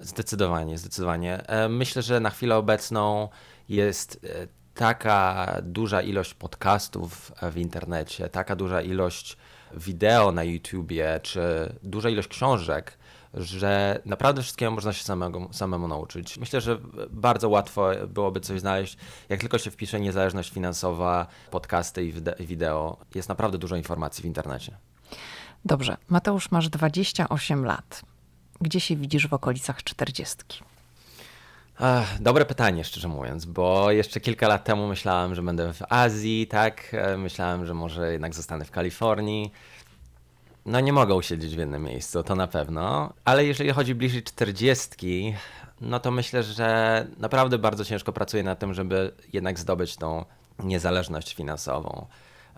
[0.00, 1.46] Zdecydowanie, zdecydowanie.
[1.46, 3.28] E, myślę, że na chwilę obecną
[3.68, 4.26] jest
[4.74, 9.36] taka duża ilość podcastów w internecie, taka duża ilość
[9.74, 12.98] wideo na YouTubie, czy duża ilość książek,
[13.34, 16.38] że naprawdę wszystkiego można się samego, samemu nauczyć.
[16.38, 16.78] Myślę, że
[17.10, 18.96] bardzo łatwo byłoby coś znaleźć.
[19.28, 22.12] Jak tylko się wpisze niezależność finansowa, podcasty i
[22.46, 24.76] wideo, jest naprawdę dużo informacji w internecie.
[25.64, 25.96] Dobrze.
[26.08, 28.02] Mateusz, masz 28 lat.
[28.60, 30.36] Gdzie się widzisz w okolicach 40?
[31.80, 36.46] Ech, dobre pytanie, szczerze mówiąc, bo jeszcze kilka lat temu myślałem, że będę w Azji,
[36.46, 36.94] tak?
[36.94, 39.52] E, myślałem, że może jednak zostanę w Kalifornii.
[40.66, 45.34] No nie mogę usiedzieć w jednym miejscu, to na pewno, ale jeżeli chodzi bliżej 40,
[45.80, 50.24] no to myślę, że naprawdę bardzo ciężko pracuję nad tym, żeby jednak zdobyć tą
[50.58, 52.06] niezależność finansową.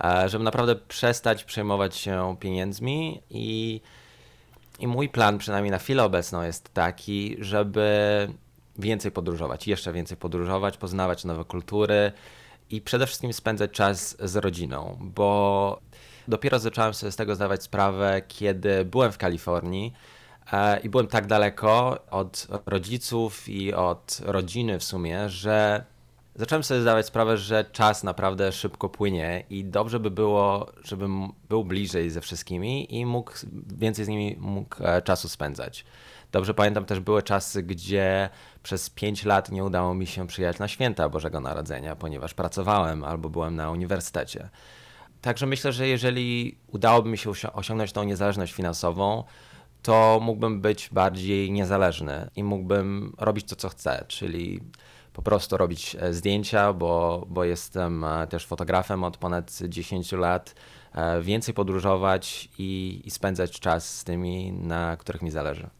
[0.04, 3.80] E, żeby naprawdę przestać przejmować się pieniędzmi i,
[4.78, 8.28] i mój plan, przynajmniej na chwilę obecną, jest taki, żeby
[8.78, 12.12] więcej podróżować, jeszcze więcej podróżować, poznawać nowe kultury
[12.70, 15.80] i przede wszystkim spędzać czas z rodziną, bo
[16.28, 19.92] dopiero zacząłem sobie z tego zdawać sprawę, kiedy byłem w Kalifornii
[20.52, 25.84] e, i byłem tak daleko od rodziców i od rodziny w sumie, że
[26.34, 31.64] zacząłem sobie zdawać sprawę, że czas naprawdę szybko płynie i dobrze by było, żebym był
[31.64, 33.32] bliżej ze wszystkimi i mógł
[33.78, 35.84] więcej z nimi mógł e, czasu spędzać.
[36.36, 38.28] Dobrze pamiętam też były czasy, gdzie
[38.62, 43.30] przez 5 lat nie udało mi się przyjechać na święta Bożego Narodzenia, ponieważ pracowałem albo
[43.30, 44.48] byłem na uniwersytecie.
[45.20, 49.24] Także myślę, że jeżeli udałoby mi się osiągnąć tą niezależność finansową,
[49.82, 54.60] to mógłbym być bardziej niezależny i mógłbym robić to, co chcę, czyli
[55.12, 60.54] po prostu robić zdjęcia, bo, bo jestem też fotografem od ponad 10 lat,
[61.20, 65.70] więcej podróżować i, i spędzać czas z tymi, na których mi zależy.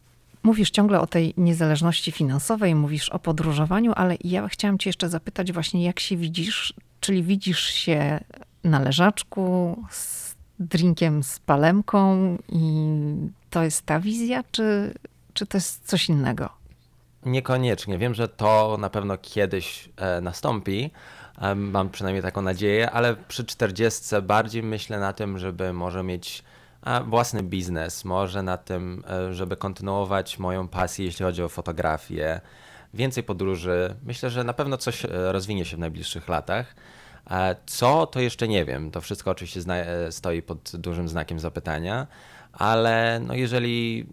[0.43, 5.51] Mówisz ciągle o tej niezależności finansowej, mówisz o podróżowaniu, ale ja chciałam Cię jeszcze zapytać,
[5.51, 6.73] właśnie jak się widzisz?
[6.99, 8.19] Czyli widzisz się
[8.63, 12.71] na leżaczku z drinkiem z palemką i
[13.49, 14.93] to jest ta wizja, czy,
[15.33, 16.49] czy to jest coś innego?
[17.25, 17.97] Niekoniecznie.
[17.97, 20.91] Wiem, że to na pewno kiedyś e, nastąpi.
[21.41, 26.43] E, mam przynajmniej taką nadzieję, ale przy 40 bardziej myślę na tym, żeby może mieć
[27.07, 32.41] własny biznes, może na tym, e, żeby kontynuować moją pasję, jeśli chodzi o fotografię,
[32.93, 33.95] więcej podróży.
[34.03, 36.75] Myślę, że na pewno coś e, rozwinie się w najbliższych latach.
[37.31, 38.91] E, co, to jeszcze nie wiem.
[38.91, 39.61] To wszystko oczywiście
[40.09, 42.07] stoi pod dużym znakiem zapytania,
[42.53, 44.07] ale no jeżeli,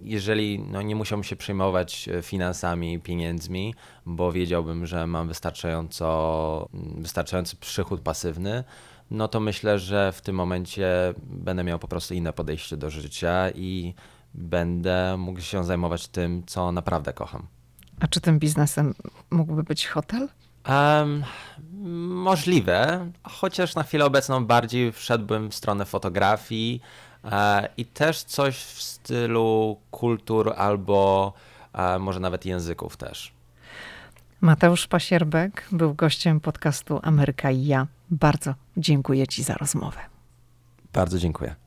[0.00, 3.74] jeżeli no nie musiałbym się przejmować finansami, pieniędzmi,
[4.06, 8.64] bo wiedziałbym, że mam wystarczająco, wystarczający przychód pasywny,
[9.14, 13.50] no to myślę, że w tym momencie będę miał po prostu inne podejście do życia
[13.50, 13.94] i
[14.34, 17.46] będę mógł się zajmować tym, co naprawdę kocham.
[18.00, 18.94] A czy tym biznesem
[19.30, 20.28] mógłby być hotel?
[20.68, 21.24] Um,
[22.08, 26.80] możliwe, chociaż na chwilę obecną bardziej wszedłbym w stronę fotografii
[27.24, 31.32] e, i też coś w stylu kultur albo
[31.72, 33.32] e, może nawet języków też.
[34.40, 37.86] Mateusz Pasierbek był gościem podcastu Ameryka i ja.
[38.10, 40.00] Bardzo dziękuję Ci za rozmowę.
[40.92, 41.63] Bardzo dziękuję.